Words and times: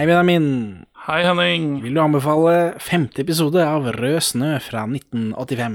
Hei, 0.00 0.06
Benjamin. 0.06 0.86
Hei, 1.04 1.18
Henning. 1.26 1.82
Vil 1.82 1.92
du 1.92 2.00
anbefale 2.00 2.52
femte 2.80 3.20
episode 3.20 3.60
av 3.60 3.84
Rød 3.98 4.22
snø 4.24 4.54
fra 4.64 4.86
1985? 4.88 5.74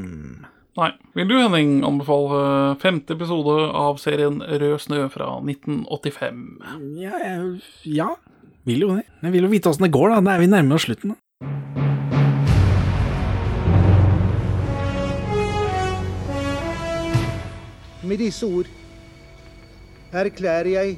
Nei. 0.80 0.88
Vil 1.14 1.28
du, 1.30 1.36
Henning, 1.38 1.84
anbefale 1.86 2.40
femte 2.82 3.14
episode 3.14 3.54
av 3.78 4.00
serien 4.02 4.40
Rød 4.42 4.82
snø 4.82 5.04
fra 5.14 5.28
1985? 5.46 6.40
Ja, 6.98 7.20
jeg, 7.22 7.60
ja. 8.00 8.08
Vil 8.66 8.82
jo 8.88 8.96
det. 8.96 9.04
Jeg 9.28 9.36
vil 9.36 9.46
jo 9.46 9.52
vite 9.52 9.70
åssen 9.70 9.86
det 9.86 9.92
går, 9.94 10.16
da. 10.16 10.24
Da 10.26 10.34
er 10.34 10.42
vi 10.42 10.50
nærme 10.50 10.74
oss 10.80 10.88
slutten. 10.90 11.14
da. 11.14 11.20
Med 18.10 18.26
disse 18.26 18.50
ord 18.50 18.74
erklærer 20.10 20.74
jeg 20.80 20.98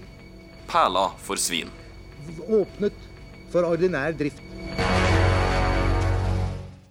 Perla 0.72 1.10
for 1.28 1.36
svin. 1.36 1.68
åpnet 2.48 3.07
for 3.52 3.64
ordinær 3.68 4.16
drift. 4.18 4.42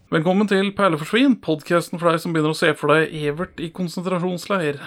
Velkommen 0.06 0.46
til 0.48 0.68
Perleforsvin, 0.76 1.34
podkasten 1.42 1.98
for 1.98 2.12
deg 2.12 2.20
som 2.22 2.32
begynner 2.32 2.52
å 2.54 2.56
se 2.56 2.70
for 2.78 2.92
deg 2.94 3.10
Evert 3.26 3.58
i 3.60 3.72
konsentrasjonsleir. 3.74 4.78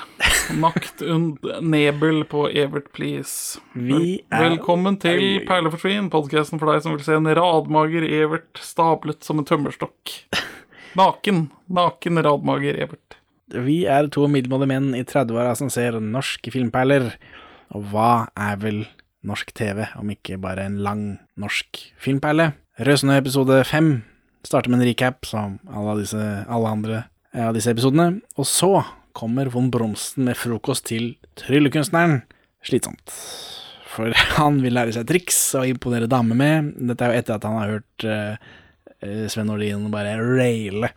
Makt 0.58 1.04
und 1.06 1.44
nebel 1.62 2.24
på 2.32 2.46
Evert, 2.58 2.88
please. 2.96 3.60
Vi 3.76 4.24
er- 4.32 4.46
Velkommen 4.48 4.98
til 4.98 5.44
Perleforsvin, 5.46 6.10
podkasten 6.10 6.58
for 6.58 6.72
deg 6.72 6.82
som 6.82 6.96
vil 6.96 7.04
se 7.04 7.14
en 7.20 7.28
radmager 7.28 8.08
Evert 8.08 8.64
stablet 8.64 9.22
som 9.24 9.40
en 9.40 9.46
tømmerstokk. 9.46 10.24
Naken. 10.96 11.50
Naken 11.70 12.24
radmager 12.24 12.80
Evert. 12.80 13.18
Vi 13.52 13.86
er 13.86 14.08
to 14.08 14.26
middelmådige 14.28 14.68
menn 14.72 14.96
i 14.96 15.04
30-åra 15.04 15.56
som 15.58 15.70
ser 15.70 16.00
norske 16.00 16.50
filmperler. 16.54 17.12
Og 17.76 17.84
hva 17.92 18.30
er 18.38 18.56
vel 18.58 18.88
norsk 19.28 19.52
TV, 19.58 19.84
om 20.00 20.10
ikke 20.14 20.40
bare 20.42 20.66
en 20.68 20.80
lang 20.84 21.04
norsk 21.40 21.82
filmperle? 22.00 22.54
Rød 22.80 23.12
episode 23.18 23.64
fem 23.68 24.04
starter 24.48 24.72
med 24.72 24.80
en 24.80 24.88
recap, 24.88 25.26
som 25.28 25.60
alle, 25.68 26.00
disse, 26.00 26.24
alle 26.48 26.70
andre 26.72 27.04
av 27.36 27.54
disse 27.58 27.72
episodene. 27.72 28.22
Og 28.40 28.48
så 28.48 28.72
kommer 29.18 29.52
von 29.52 29.70
Bromsten 29.72 30.30
med 30.30 30.38
frokost 30.40 30.88
til 30.88 31.12
tryllekunstneren. 31.40 32.22
Slitsomt. 32.64 33.14
For 33.90 34.16
han 34.38 34.62
vil 34.64 34.78
lære 34.78 34.96
seg 34.96 35.10
triks 35.10 35.42
og 35.60 35.68
imponere 35.68 36.10
damer 36.12 36.40
med. 36.40 36.74
Dette 36.92 37.06
er 37.06 37.14
jo 37.14 37.24
etter 37.24 37.36
at 37.36 37.48
han 37.50 37.60
har 37.60 37.76
hørt 37.76 38.08
eh, 38.08 38.50
eh, 39.04 39.28
Sven 39.32 39.50
Nordin 39.52 39.90
bare 39.92 40.18
raile 40.20 40.94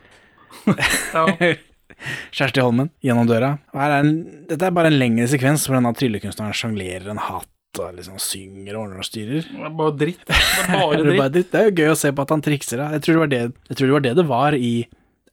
Kjersti 2.35 2.63
Holmen 2.63 2.91
gjennom 3.05 3.29
døra. 3.29 3.57
Er 3.75 3.97
en, 4.01 4.13
dette 4.49 4.69
er 4.69 4.75
bare 4.75 4.91
en 4.93 4.99
lengre 5.01 5.29
sekvens 5.31 5.67
hvor 5.67 5.79
denne 5.79 5.95
tryllekunstneren 5.97 6.57
sjonglerer 6.57 7.11
en 7.13 7.23
hatt 7.23 7.52
og 7.81 7.95
liksom 7.97 8.19
synger 8.21 8.77
og 8.77 8.83
ordner 8.87 8.99
og 9.01 9.07
styrer. 9.09 9.47
Det 9.49 9.63
er 9.69 9.77
bare 9.79 9.95
dritt. 9.97 10.25
Det 10.29 10.35
er 10.37 10.73
bare 10.77 10.97
Det 10.99 11.07
er, 11.07 11.19
bare, 11.21 11.33
dritt. 11.37 11.53
det 11.53 11.61
er 11.61 11.69
jo 11.71 11.77
gøy 11.81 11.93
å 11.93 12.01
se 12.03 12.13
på 12.13 12.27
at 12.27 12.35
han 12.35 12.43
trikser. 12.45 12.83
Da. 12.83 12.91
Jeg, 12.97 13.05
tror 13.07 13.15
det 13.17 13.23
var 13.23 13.31
det, 13.33 13.41
jeg 13.71 13.77
tror 13.79 13.87
det 13.89 13.95
var 13.97 14.05
det 14.09 14.13
det 14.19 14.27
var 14.29 14.57
i 14.59 14.73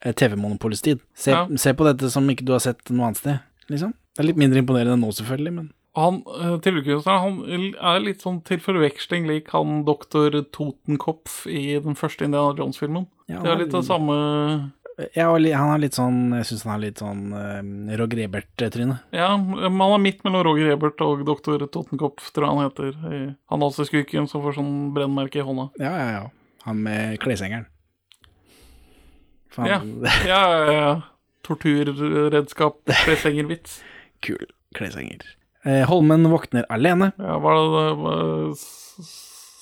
eh, 0.01 0.13
TV-monopolets 0.13 0.85
tid. 0.85 1.01
Se, 1.15 1.31
Ja. 1.35 1.41
se 1.59 1.73
på 1.75 1.87
dette 1.89 2.11
som 2.13 2.29
ikke 2.31 2.45
du 2.47 2.53
har 2.55 2.63
sett 2.63 2.93
noe 2.93 3.09
annet 3.09 3.19
sted, 3.23 3.43
liksom. 3.69 3.91
Det 4.15 4.23
er 4.23 4.29
litt 4.31 4.39
mindre 4.39 4.59
imponerende 4.63 4.97
nå, 4.99 5.11
selvfølgelig, 5.15 5.53
men 5.59 5.69
Han 5.99 6.21
eh, 6.39 7.11
han 7.19 7.39
er 7.75 7.99
litt 8.03 8.21
sånn 8.23 8.39
til 8.45 8.59
forveksling 8.63 9.27
lik 9.27 9.49
han 9.51 9.83
doktor 9.87 10.31
Totenkopf 10.53 11.45
i 11.49 11.79
den 11.83 11.95
første 11.99 12.23
Indiana 12.27 12.53
Jones-filmen. 12.55 13.07
Ja, 13.27 13.41
det 13.43 13.51
er 13.51 13.59
litt 13.65 13.73
det 13.73 13.83
samme 13.87 14.71
ja, 15.15 15.29
han 15.31 15.71
er 15.73 15.81
litt 15.83 15.95
sånn 15.95 16.33
Jeg 16.35 16.47
syns 16.49 16.63
han 16.67 16.73
er 16.75 16.81
litt 16.83 17.01
sånn 17.01 17.21
uh, 17.31 17.95
Roger 17.99 18.23
Ebert-tryne. 18.25 18.99
Ja, 19.15 19.31
han 19.35 19.81
er 19.85 20.03
midt 20.03 20.23
mellom 20.27 20.43
Roger 20.47 20.73
Ebert 20.73 21.01
og 21.05 21.23
doktor 21.27 21.63
Tottenkopf, 21.65 22.31
tror 22.35 22.47
jeg 22.47 22.57
han 22.57 22.67
heter. 22.67 23.33
Han 23.53 23.67
skurken 23.77 24.29
som 24.31 24.43
får 24.43 24.59
sånn 24.59 24.73
brennmerke 24.95 25.41
i 25.41 25.45
hånda. 25.45 25.69
Ja, 25.81 25.93
ja, 25.95 26.09
ja. 26.17 26.23
Han 26.67 26.83
med 26.83 27.19
kleshengeren. 27.23 27.69
Ja, 29.57 29.81
ja, 30.27 30.41
ja. 30.53 30.73
ja. 30.73 30.91
Torturredskap, 31.47 32.83
kleshengervits. 33.05 33.79
kul 34.25 34.45
kleshenger. 34.75 35.23
Eh, 35.63 35.87
Holmen 35.89 36.29
våkner 36.31 36.65
alene. 36.71 37.11
Ja, 37.17 37.39
hva 37.41 37.55
er 37.55 37.59
det 37.59 37.89
det? 38.03 38.59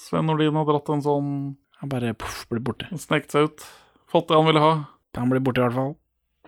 Sven 0.08 0.28
Nordin 0.30 0.56
har 0.56 0.68
dratt 0.69 0.90
en 0.94 1.02
sånn 1.04 1.31
Han 1.81 1.90
bare 1.92 2.14
poff, 2.18 2.46
blir 2.52 2.64
borte. 2.64 2.88
Snekt 2.98 3.34
seg 3.34 3.50
ut. 3.50 3.66
Fått 4.09 4.30
det 4.30 4.38
han 4.38 4.48
ville 4.48 4.62
ha. 4.64 4.74
Han 5.16 5.31
blir 5.31 5.41
borte 5.44 5.62
i 5.62 5.66
hvert 5.66 5.78
fall. 5.78 5.95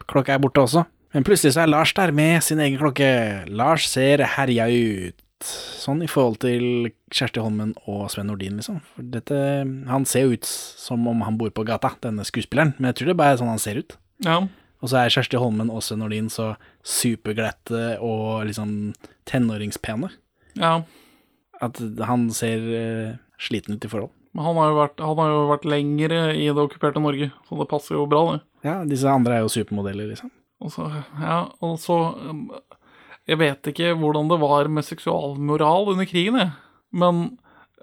Klokka 0.10 0.36
er 0.36 0.44
borte 0.44 0.62
også. 0.62 0.86
Men 1.16 1.26
plutselig 1.26 1.56
så 1.56 1.64
er 1.64 1.72
Lars 1.72 1.94
der 1.98 2.12
med 2.14 2.44
sin 2.46 2.60
egen 2.62 2.78
klokke. 2.78 3.10
Lars 3.50 3.88
ser 3.90 4.22
herja 4.36 4.68
ut. 4.70 5.24
Sånn 5.80 6.04
i 6.04 6.10
forhold 6.12 6.42
til 6.44 6.92
Kjersti 7.16 7.40
Holmen 7.42 7.72
og 7.88 8.10
Sven 8.12 8.28
Nordin, 8.28 8.60
liksom. 8.60 8.82
For 8.94 9.08
dette, 9.16 9.40
han 9.88 10.06
ser 10.06 10.28
jo 10.28 10.36
ut 10.36 10.46
som 10.46 11.08
om 11.08 11.24
han 11.26 11.40
bor 11.40 11.50
på 11.56 11.64
gata, 11.66 11.94
denne 12.04 12.26
skuespilleren. 12.28 12.76
Men 12.78 12.92
jeg 12.92 13.00
tror 13.00 13.12
det 13.14 13.18
bare 13.22 13.38
er 13.38 13.42
sånn 13.42 13.54
han 13.54 13.62
ser 13.64 13.80
ut. 13.80 13.96
Ja. 14.26 14.42
Og 14.84 14.92
så 14.92 15.00
er 15.02 15.12
Kjersti 15.16 15.40
Holmen 15.40 15.72
og 15.74 15.82
Sven 15.84 16.04
Nordin 16.04 16.30
så 16.32 16.54
superglatte 16.88 17.98
og 18.04 18.46
liksom 18.52 18.94
tenåringspene. 19.30 20.12
ja. 20.60 20.82
At 21.60 21.76
han 22.08 22.30
ser 22.32 22.62
eh, 22.72 23.16
sliten 23.36 23.76
ut 23.76 23.84
i 23.84 23.90
forhold. 23.92 24.14
Men 24.32 24.46
han 24.46 24.56
har, 24.56 24.70
jo 24.70 24.76
vært, 24.78 25.02
han 25.04 25.18
har 25.20 25.32
jo 25.34 25.40
vært 25.50 25.66
lengre 25.68 26.20
i 26.32 26.46
det 26.48 26.62
okkuperte 26.62 27.02
Norge, 27.04 27.28
så 27.50 27.58
det 27.60 27.66
passer 27.68 27.98
jo 27.98 28.06
bra, 28.08 28.22
det. 28.30 28.40
Ja, 28.66 28.80
disse 28.88 29.10
andre 29.12 29.38
er 29.38 29.46
jo 29.46 29.52
supermodeller, 29.54 30.10
liksom. 30.12 30.32
Og 30.60 30.74
så, 30.74 30.90
ja, 31.22 31.46
og 31.64 31.78
så 31.80 31.96
um, 32.20 32.50
Jeg 33.30 33.40
vet 33.40 33.70
ikke 33.72 33.94
hvordan 33.96 34.28
det 34.28 34.40
var 34.42 34.68
med 34.68 34.84
seksualmoral 34.84 35.94
under 35.94 36.10
krigen, 36.10 36.36
jeg. 36.42 36.52
Men 36.92 37.38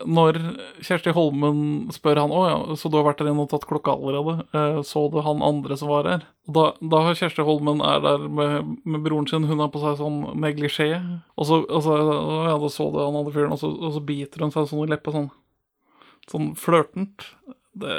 når 0.05 0.37
Kjersti 0.85 1.15
Holmen 1.17 1.87
spør 1.95 2.19
han 2.21 2.33
Å 2.35 2.41
ja, 2.45 2.57
så 2.77 2.91
du 2.93 2.99
har 2.99 3.07
vært 3.07 3.23
der 3.23 3.31
inne 3.31 3.47
og 3.47 3.49
tatt 3.49 3.65
klokka 3.65 3.95
allerede? 3.97 4.43
Eh, 4.53 4.81
Så 4.85 5.07
du 5.09 5.23
han 5.25 5.41
andre 5.41 5.79
som 5.81 5.89
var 5.89 6.05
her? 6.11 6.27
Da, 6.45 6.67
har 7.07 7.17
Kjersti 7.17 7.47
Holmen 7.47 7.81
er 7.81 8.03
der 8.05 8.27
med, 8.29 8.75
med 8.85 9.07
broren 9.07 9.29
sin, 9.31 9.47
hun 9.49 9.63
har 9.63 9.71
på 9.73 9.81
seg 9.81 9.97
sånn 10.03 10.19
neglisjé. 10.43 10.91
Og 11.39 11.49
så, 11.49 11.63
og 11.65 11.81
så 11.87 11.97
ja, 11.97 12.59
da 12.61 12.69
så 12.69 12.91
du 12.93 13.01
han 13.01 13.17
andre 13.17 13.33
fyren, 13.33 13.57
og 13.57 13.65
og 13.65 13.97
så 13.97 14.05
biter 14.05 14.45
hun 14.45 14.53
seg 14.53 14.69
sånn 14.69 14.85
i 14.85 14.91
leppa 14.93 15.15
sånn. 15.17 15.31
Sånn 16.29 16.53
flørtent. 16.61 17.31
Det 17.77 17.97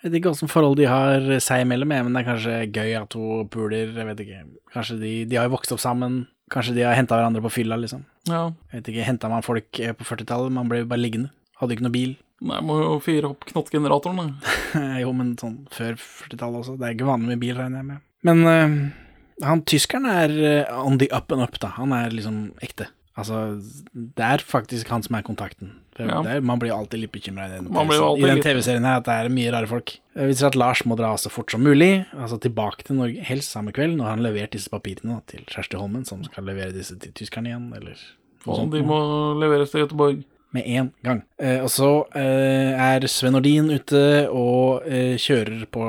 Jeg 0.00 0.08
vet 0.08 0.18
ikke 0.20 0.30
åssen 0.32 0.48
forhold 0.48 0.78
de 0.80 0.86
har 0.88 1.26
seg 1.44 1.66
imellom, 1.66 1.90
men 1.92 2.14
det 2.16 2.22
er 2.22 2.28
kanskje 2.30 2.54
gøy 2.72 2.94
at 3.02 3.16
hun 3.18 3.48
puler, 3.52 3.90
jeg 3.92 4.06
vet 4.08 4.22
ikke. 4.24 4.38
Kanskje 4.72 4.96
de, 5.02 5.10
de 5.28 5.36
har 5.36 5.48
jo 5.48 5.52
vokst 5.52 5.74
opp 5.76 5.82
sammen, 5.82 6.22
kanskje 6.52 6.78
de 6.78 6.86
har 6.88 6.96
henta 6.96 7.18
hverandre 7.18 7.42
på 7.44 7.52
fylla, 7.52 7.76
liksom. 7.82 8.06
Ja. 8.30 8.46
Jeg 8.70 8.80
vet 8.80 8.88
ikke, 8.94 9.04
henta 9.10 9.28
man 9.32 9.44
folk 9.44 9.80
eh, 9.82 9.92
på 9.96 10.06
40-tallet, 10.08 10.54
man 10.56 10.70
ble 10.72 10.82
jo 10.82 10.88
bare 10.88 11.02
liggende. 11.02 11.34
Hadde 11.60 11.76
ikke 11.76 11.84
noe 11.84 11.94
bil. 11.98 12.14
Nei, 12.48 12.62
må 12.64 12.78
jo 12.80 12.94
fyre 13.04 13.34
opp 13.34 13.44
knottgeneratoren, 13.50 14.22
da. 14.22 14.54
jo, 15.02 15.12
men 15.16 15.34
sånn 15.40 15.58
før 15.74 15.98
40-tallet 16.00 16.62
også. 16.62 16.78
Det 16.80 16.88
er 16.88 16.96
ikke 16.96 17.10
vanlig 17.10 17.34
med 17.34 17.42
bil, 17.44 17.58
regner 17.60 17.82
jeg 17.82 17.90
med. 17.90 18.06
Men 18.24 18.40
uh, 18.48 19.44
han 19.44 19.64
tyskeren 19.68 20.08
er 20.08 20.32
eh, 20.40 20.80
on 20.80 20.96
the 21.00 21.10
up 21.12 21.32
and 21.36 21.44
up, 21.44 21.60
da. 21.60 21.74
Han 21.76 21.92
er 21.96 22.16
liksom 22.16 22.54
ekte. 22.64 22.88
Altså, 23.20 23.60
det 23.92 24.26
er 24.26 24.42
faktisk 24.44 24.90
han 24.92 25.04
som 25.06 25.18
er 25.18 25.24
kontakten. 25.26 25.76
Ja. 26.00 26.20
er, 26.24 26.40
man 26.40 26.60
blir 26.60 26.72
alltid 26.72 27.02
litt 27.02 27.12
bekymra 27.12 27.46
i 27.48 27.58
den, 27.58 28.40
TV-serien 28.40 28.86
her, 28.88 29.00
at 29.02 29.08
det 29.08 29.16
er 29.16 29.32
mye 29.32 29.50
rare 29.52 29.68
folk. 29.68 29.92
Vi 30.16 30.36
ser 30.38 30.48
at 30.48 30.56
Lars 30.58 30.80
må 30.88 30.96
dra 30.96 31.10
så 31.20 31.32
fort 31.32 31.52
som 31.52 31.64
mulig, 31.64 32.06
altså 32.16 32.38
tilbake 32.40 32.86
til 32.86 32.96
Norge, 33.00 33.20
helst 33.26 33.52
samme 33.52 33.74
kveld, 33.76 33.98
når 33.98 34.08
han 34.08 34.22
har 34.22 34.30
levert 34.30 34.54
disse 34.56 34.72
papirene 34.72 35.18
da, 35.18 35.24
til 35.28 35.44
Kjersti 35.50 35.76
Holmen, 35.80 36.06
som 36.08 36.22
skal 36.24 36.48
levere 36.48 36.72
disse 36.76 36.96
til 37.02 37.12
tyskerne 37.16 37.52
igjen, 37.52 37.68
eller 37.76 38.00
sånt. 38.46 38.72
de 38.72 38.84
må 38.86 39.00
leveres 39.40 39.74
til 39.74 39.84
Göteborg. 39.84 40.24
Med 40.50 40.66
en 40.66 40.88
gang. 41.06 41.20
Eh, 41.38 41.60
og 41.62 41.68
så 41.70 41.90
eh, 42.18 42.74
er 42.74 43.04
Sven 43.06 43.36
Nordin 43.36 43.68
ute 43.70 44.02
og 44.34 44.82
eh, 44.88 45.14
kjører 45.14 45.62
på 45.70 45.84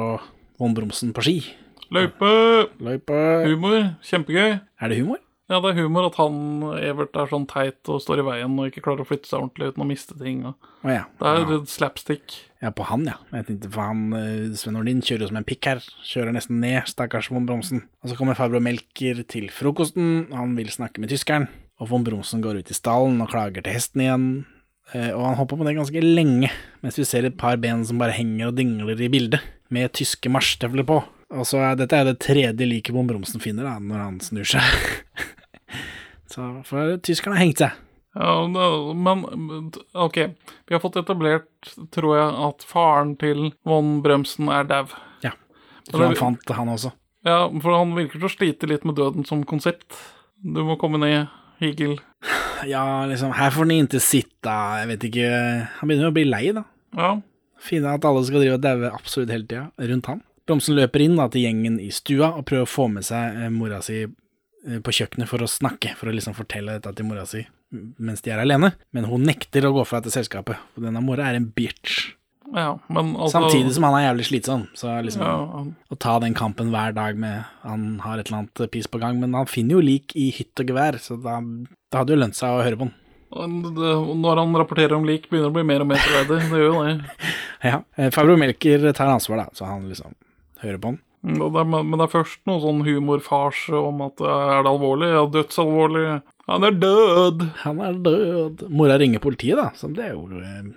Von 0.62 0.75
Bromsen 0.78 1.16
på 1.18 1.24
ski. 1.25 1.40
Løype! 1.91 2.30
Løype. 2.78 3.18
Humor. 3.50 3.96
Kjempegøy. 4.06 4.59
Er 4.62 4.94
det 4.94 5.00
humor? 5.02 5.18
Ja, 5.52 5.58
det 5.60 5.74
er 5.74 5.82
humor 5.84 6.06
at 6.08 6.16
han, 6.16 6.36
Evert, 6.80 7.18
er 7.20 7.28
sånn 7.28 7.44
teit 7.50 7.90
og 7.92 8.00
står 8.00 8.22
i 8.22 8.28
veien 8.30 8.54
og 8.56 8.70
ikke 8.70 8.84
klarer 8.86 9.04
å 9.04 9.08
flytte 9.10 9.28
seg 9.28 9.42
ordentlig 9.42 9.74
uten 9.74 9.84
å 9.84 9.88
miste 9.90 10.16
ting. 10.20 10.46
Og 10.48 10.70
Oh, 10.82 10.90
ja. 10.90 11.04
det 11.20 11.28
er 11.30 11.44
ja. 11.46 11.58
slapstick. 11.70 12.38
ja, 12.64 12.72
på 12.74 12.86
han, 12.90 13.03
ja. 13.06 13.20
Jeg 13.36 13.46
tenkte, 13.46 13.70
for 13.70 13.86
han, 13.86 14.00
eh, 14.18 14.56
Sven 14.58 14.74
Nordin 14.74 15.03
kjører 15.06 15.26
jo 15.26 15.30
som 15.30 15.38
en 15.38 15.46
pikk 15.46 15.68
her. 15.70 15.84
Kjører 16.08 16.34
nesten 16.34 16.58
ned, 16.64 16.88
stakkars 16.90 17.30
von 17.30 17.46
Bromsen. 17.46 17.84
Og 18.02 18.09
så 18.09 18.18
kommer 18.18 18.40
farbror 18.40 18.64
Melker 18.66 19.22
til 19.30 19.52
frokosten. 19.53 20.32
Han 20.34 20.56
vil 20.58 20.72
snakke 20.74 21.03
med 21.03 21.12
tyskeren. 21.14 21.46
Og 21.82 21.92
von 21.92 22.06
Bromsen 22.08 22.42
går 22.42 22.62
ut 22.62 22.72
i 22.74 22.78
stallen 22.78 23.22
og 23.22 23.30
klager 23.30 23.62
til 23.62 23.76
hesten 23.76 24.02
igjen. 24.06 24.26
Eh, 24.96 25.12
og 25.12 25.22
han 25.28 25.38
hopper 25.38 25.59
på 25.59 25.68
det 25.68 25.76
ganske 25.78 26.02
lenge, 26.02 26.50
mens 26.82 26.97
vi 26.97 27.06
ser 27.06 27.28
et 27.30 27.38
par 27.38 27.59
ben 27.62 27.84
som 27.86 28.02
bare 28.02 28.16
henger 28.16 28.50
og 28.50 28.58
dingler 28.58 28.97
i 28.97 29.12
bildet, 29.12 29.44
med 29.70 29.94
tyske 29.94 30.32
marsjstøvler 30.34 30.88
på. 30.90 30.97
Og 31.32 31.46
så 31.47 31.62
er 31.64 31.78
dette 31.80 31.96
er 31.96 32.09
det 32.09 32.18
tredje 32.26 32.66
liket 32.68 32.96
von 32.96 33.08
Bromsen 33.08 33.40
finner 33.44 33.70
da, 33.70 33.78
når 33.78 34.02
han 34.08 34.18
snur 34.24 34.50
seg. 34.56 34.66
så 36.34 36.50
for 36.68 36.98
tyskerne 37.06 37.38
har 37.38 37.46
hengt 37.46 37.64
seg. 37.64 37.80
Ja, 38.16 38.34
men 38.48 39.72
OK. 39.94 40.18
Vi 40.68 40.76
har 40.76 40.82
fått 40.84 41.00
etablert, 41.00 41.48
tror 41.96 42.18
jeg, 42.18 42.32
at 42.48 42.66
faren 42.68 43.14
til 43.20 43.52
von 43.68 44.00
Brømsen 44.04 44.52
er 44.52 44.68
dau. 44.68 44.90
Ja. 45.24 45.32
Jeg 45.88 45.94
tror 45.94 46.10
han 46.10 46.20
fant 46.20 46.56
han 46.58 46.74
også. 46.74 46.92
Ja, 47.28 47.46
for 47.62 47.78
han 47.78 47.94
virker 47.96 48.18
til 48.18 48.28
å 48.28 48.34
slite 48.34 48.70
litt 48.70 48.88
med 48.88 48.98
døden 49.00 49.28
som 49.28 49.46
konsept. 49.48 49.96
Du 50.42 50.64
må 50.66 50.76
komme 50.82 51.00
ned, 51.02 51.30
Higel. 51.62 52.00
Ja, 52.68 53.06
liksom, 53.10 53.32
her 53.38 53.54
får 53.54 53.70
den 53.70 53.88
ikke 53.88 54.02
sitte, 54.04 54.54
jeg 54.78 54.90
vet 54.92 55.06
ikke 55.08 55.30
Han 55.80 55.90
begynner 55.90 56.06
jo 56.06 56.12
å 56.12 56.18
bli 56.18 56.26
lei, 56.28 56.44
da. 56.54 56.66
Ja. 56.98 57.14
Finne 57.62 57.96
at 57.96 58.06
alle 58.06 58.22
skal 58.26 58.44
drive 58.44 58.58
og 58.58 58.66
daue 58.66 58.92
absolutt 58.92 59.32
hele 59.34 59.48
tida 59.48 59.90
rundt 59.92 60.10
han. 60.10 60.22
Bromsen 60.50 60.76
løper 60.76 61.04
inn 61.06 61.16
da, 61.18 61.30
til 61.32 61.46
gjengen 61.46 61.78
i 61.82 61.92
stua 61.94 62.34
og 62.36 62.46
prøver 62.50 62.66
å 62.66 62.70
få 62.70 62.88
med 62.92 63.06
seg 63.08 63.38
eh, 63.38 63.52
mora 63.54 63.80
si 63.86 64.04
på 64.85 64.93
kjøkkenet 64.93 65.29
for 65.29 65.41
å 65.41 65.49
snakke, 65.49 65.96
for 65.97 66.11
å 66.11 66.16
liksom 66.16 66.35
fortelle 66.37 66.78
dette 66.78 66.93
til 66.99 67.08
mora 67.08 67.25
si 67.29 67.41
mens 67.72 68.19
de 68.22 68.34
er 68.34 68.41
alene. 68.43 68.73
Men 68.91 69.05
hun 69.08 69.23
nekter 69.23 69.63
å 69.67 69.72
gå 69.75 69.85
fra 69.87 70.02
dette 70.02 70.11
selskapet, 70.13 70.59
for 70.75 70.84
denne 70.84 70.99
mora 71.03 71.29
er 71.29 71.37
en 71.40 71.47
bitch. 71.55 72.11
ja, 72.52 72.73
men 72.91 73.13
altså 73.16 73.40
Samtidig 73.40 73.72
som 73.78 73.85
han 73.87 73.96
er 73.96 74.09
jævlig 74.09 74.25
slitsom, 74.28 74.66
så 74.75 74.97
liksom 75.05 75.23
ja, 75.23 75.35
å 75.96 75.96
ta 75.96 76.17
den 76.19 76.35
kampen 76.35 76.73
hver 76.73 76.91
dag 76.97 77.16
med 77.16 77.46
Han 77.63 78.02
har 78.03 78.19
et 78.19 78.28
eller 78.28 78.41
annet 78.41 78.72
piss 78.73 78.90
på 78.91 78.99
gang, 78.99 79.22
men 79.22 79.34
han 79.37 79.47
finner 79.47 79.78
jo 79.79 79.85
lik 79.87 80.11
i 80.19 80.31
hytt 80.35 80.59
og 80.59 80.73
gevær, 80.73 80.99
så 80.99 81.16
da, 81.16 81.37
da 81.91 82.02
hadde 82.02 82.17
jo 82.17 82.19
lønt 82.19 82.35
seg 82.35 82.52
å 82.58 82.66
høre 82.66 82.79
på 82.81 82.90
han. 82.90 82.97
Når 83.31 84.41
han 84.41 84.58
rapporterer 84.59 84.97
om 84.97 85.05
lik, 85.08 85.29
begynner 85.31 85.47
det 85.47 85.53
å 85.53 85.55
bli 85.55 85.63
mer 85.69 85.85
og 85.85 85.87
mer 85.87 86.02
troverdig. 86.03 86.49
Det 86.52 86.59
gjør 86.59 86.73
jo 86.73 86.84
det. 86.90 87.29
Ja, 87.72 87.78
eh, 87.96 88.09
Fabro 88.11 88.34
Melker 88.41 88.87
tar 88.97 89.08
ansvar, 89.13 89.46
da, 89.46 89.55
så 89.55 89.67
han 89.69 89.85
liksom 89.87 90.16
hører 90.63 90.79
på 90.81 90.91
han. 90.91 90.99
Mm, 91.22 91.41
men 91.70 91.94
det 92.00 92.06
er 92.08 92.14
først 92.16 92.40
noe 92.50 92.62
sånn 92.64 92.82
humorfarse 92.85 93.78
om 93.78 94.02
at 94.08 94.22
eh, 94.26 94.46
er 94.58 94.64
det 94.66 94.72
alvorlig? 94.72 95.09
Ja, 95.14 95.26
dødsalvorlig. 95.29 96.06
Han 96.50 96.66
er 96.66 96.78
død! 96.82 97.44
Han 97.62 97.82
er 97.85 98.00
død. 98.08 98.64
Mora 98.73 98.97
ringer 98.97 99.22
politiet, 99.23 99.59
da, 99.59 99.70
som 99.78 99.94
det 99.97 100.08
er 100.08 100.16
jo 100.16 100.26
eh, 100.41 100.72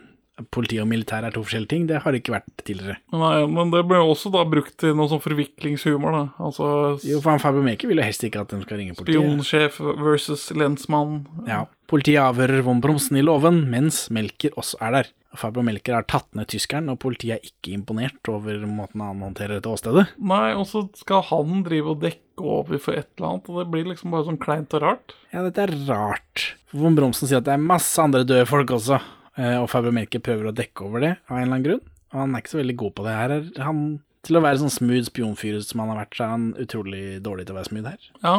Politi 0.51 0.81
og 0.83 0.89
militær 0.91 1.23
er 1.29 1.31
to 1.35 1.45
forskjellige 1.45 1.71
ting, 1.71 1.85
det 1.87 2.01
har 2.03 2.11
det 2.15 2.23
ikke 2.25 2.35
vært 2.35 2.65
tidligere. 2.67 2.97
Nei, 3.15 3.45
men 3.47 3.71
det 3.71 3.85
ble 3.87 4.01
også 4.03 4.33
da 4.35 4.43
brukt 4.51 4.75
til 4.83 4.97
noe 4.99 5.07
sånn 5.13 5.23
forviklingshumor, 5.23 6.11
da. 6.17 6.23
Altså 6.43 6.67
Jo, 7.07 7.21
for 7.23 7.31
han 7.37 7.43
Fabro 7.43 7.63
Melker 7.63 7.91
vil 7.93 8.03
jo 8.03 8.07
helst 8.09 8.25
ikke 8.27 8.43
at 8.43 8.51
de 8.51 8.59
skal 8.65 8.81
ringe 8.83 8.97
politiet. 8.99 9.21
spionsjef 9.23 9.79
versus 10.03 10.49
lensmann. 10.59 11.21
Ja. 11.47 11.65
Politiet 11.87 12.19
avhører 12.25 12.65
von 12.67 12.81
Bromsen 12.83 13.21
i 13.21 13.23
låven, 13.23 13.63
mens 13.71 14.09
Melker 14.11 14.57
også 14.59 14.81
er 14.83 14.99
der. 14.99 15.13
Fabio 15.35 15.65
Melker 15.67 15.97
har 15.99 16.05
tatt 16.07 16.29
ned 16.39 16.47
tyskeren, 16.51 16.87
og 16.93 17.01
politiet 17.03 17.37
er 17.39 17.49
ikke 17.49 17.73
imponert 17.75 18.29
over 18.31 18.61
måten 18.71 19.03
han 19.03 19.23
håndterer 19.23 19.59
dette 19.59 19.71
åstedet. 19.71 20.05
Nei, 20.23 20.53
og 20.55 20.67
så 20.71 20.85
skal 20.99 21.25
han 21.31 21.65
drive 21.67 21.91
og 21.95 22.03
dekke 22.05 22.43
over 22.43 22.79
for 22.83 22.95
et 22.99 23.09
eller 23.19 23.33
annet, 23.33 23.51
og 23.51 23.59
det 23.63 23.67
blir 23.73 23.89
liksom 23.91 24.15
bare 24.15 24.27
sånn 24.29 24.39
kleint 24.43 24.75
og 24.79 24.83
rart. 24.87 25.15
Ja, 25.35 25.43
dette 25.47 25.67
er 25.67 25.75
rart. 25.91 26.55
Von 26.75 26.95
Bromsen 26.99 27.27
sier 27.31 27.43
at 27.43 27.47
det 27.49 27.55
er 27.57 27.63
masse 27.67 27.99
andre 28.03 28.23
døde 28.27 28.47
folk 28.51 28.71
også, 28.79 29.01
og 29.35 29.69
Fabermerke 29.73 30.21
prøver 30.23 30.51
å 30.51 30.55
dekke 30.55 30.87
over 30.87 31.03
det 31.03 31.13
av 31.27 31.37
en 31.37 31.43
eller 31.43 31.57
annen 31.57 31.69
grunn. 31.69 31.85
Og 32.15 32.21
han 32.21 32.35
er 32.35 32.43
ikke 32.45 32.53
så 32.53 32.61
veldig 32.61 32.77
god 32.85 32.93
på 32.95 33.07
det 33.07 33.15
her. 33.19 33.33
er 33.35 33.63
Han, 33.67 33.81
til 34.25 34.39
å 34.39 34.43
være 34.45 34.61
sånn 34.63 34.73
smooth 34.73 35.09
spionfyr 35.09 35.57
som 35.67 35.83
han 35.83 35.91
har 35.91 36.05
vært, 36.05 36.15
så 36.15 36.27
er 36.27 36.35
han 36.37 36.45
utrolig 36.63 37.05
dårlig 37.25 37.49
til 37.49 37.57
å 37.57 37.59
være 37.59 37.71
smooth 37.73 37.89
her. 37.91 38.11
Ja, 38.23 38.37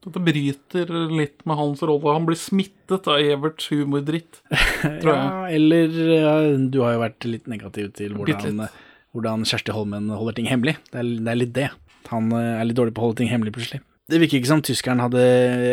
dette 0.00 0.22
bryter 0.24 0.94
litt 1.12 1.44
med 1.44 1.58
hans 1.60 1.82
rolle. 1.84 2.14
Han 2.16 2.28
blir 2.28 2.38
smittet 2.40 3.08
av 3.10 3.20
Everts 3.20 3.68
humordritt, 3.68 4.40
tror 5.02 5.12
jeg. 5.12 5.26
Ja, 5.26 5.42
eller 5.58 6.00
ja, 6.14 6.32
du 6.72 6.80
har 6.80 6.96
jo 6.96 7.04
vært 7.04 7.28
litt 7.28 7.50
negativ 7.52 7.92
til 8.00 8.16
hvordan, 8.16 8.64
hvordan 9.12 9.44
Kjersti 9.44 9.76
Holmen 9.76 10.08
holder 10.14 10.38
ting 10.38 10.48
hemmelig. 10.48 10.78
Det 10.88 11.02
er, 11.02 11.12
det 11.20 11.34
er 11.34 11.40
litt 11.42 11.54
det. 11.58 11.68
Han 12.08 12.32
eh, 12.32 12.54
er 12.56 12.64
litt 12.64 12.80
dårlig 12.80 12.96
på 12.96 13.04
å 13.04 13.10
holde 13.10 13.20
ting 13.20 13.30
hemmelig, 13.30 13.52
plutselig. 13.58 13.84
Det 14.10 14.18
virker 14.18 14.40
ikke 14.40 14.50
som 14.50 14.62
tyskeren 14.66 15.00
hadde 15.02 15.20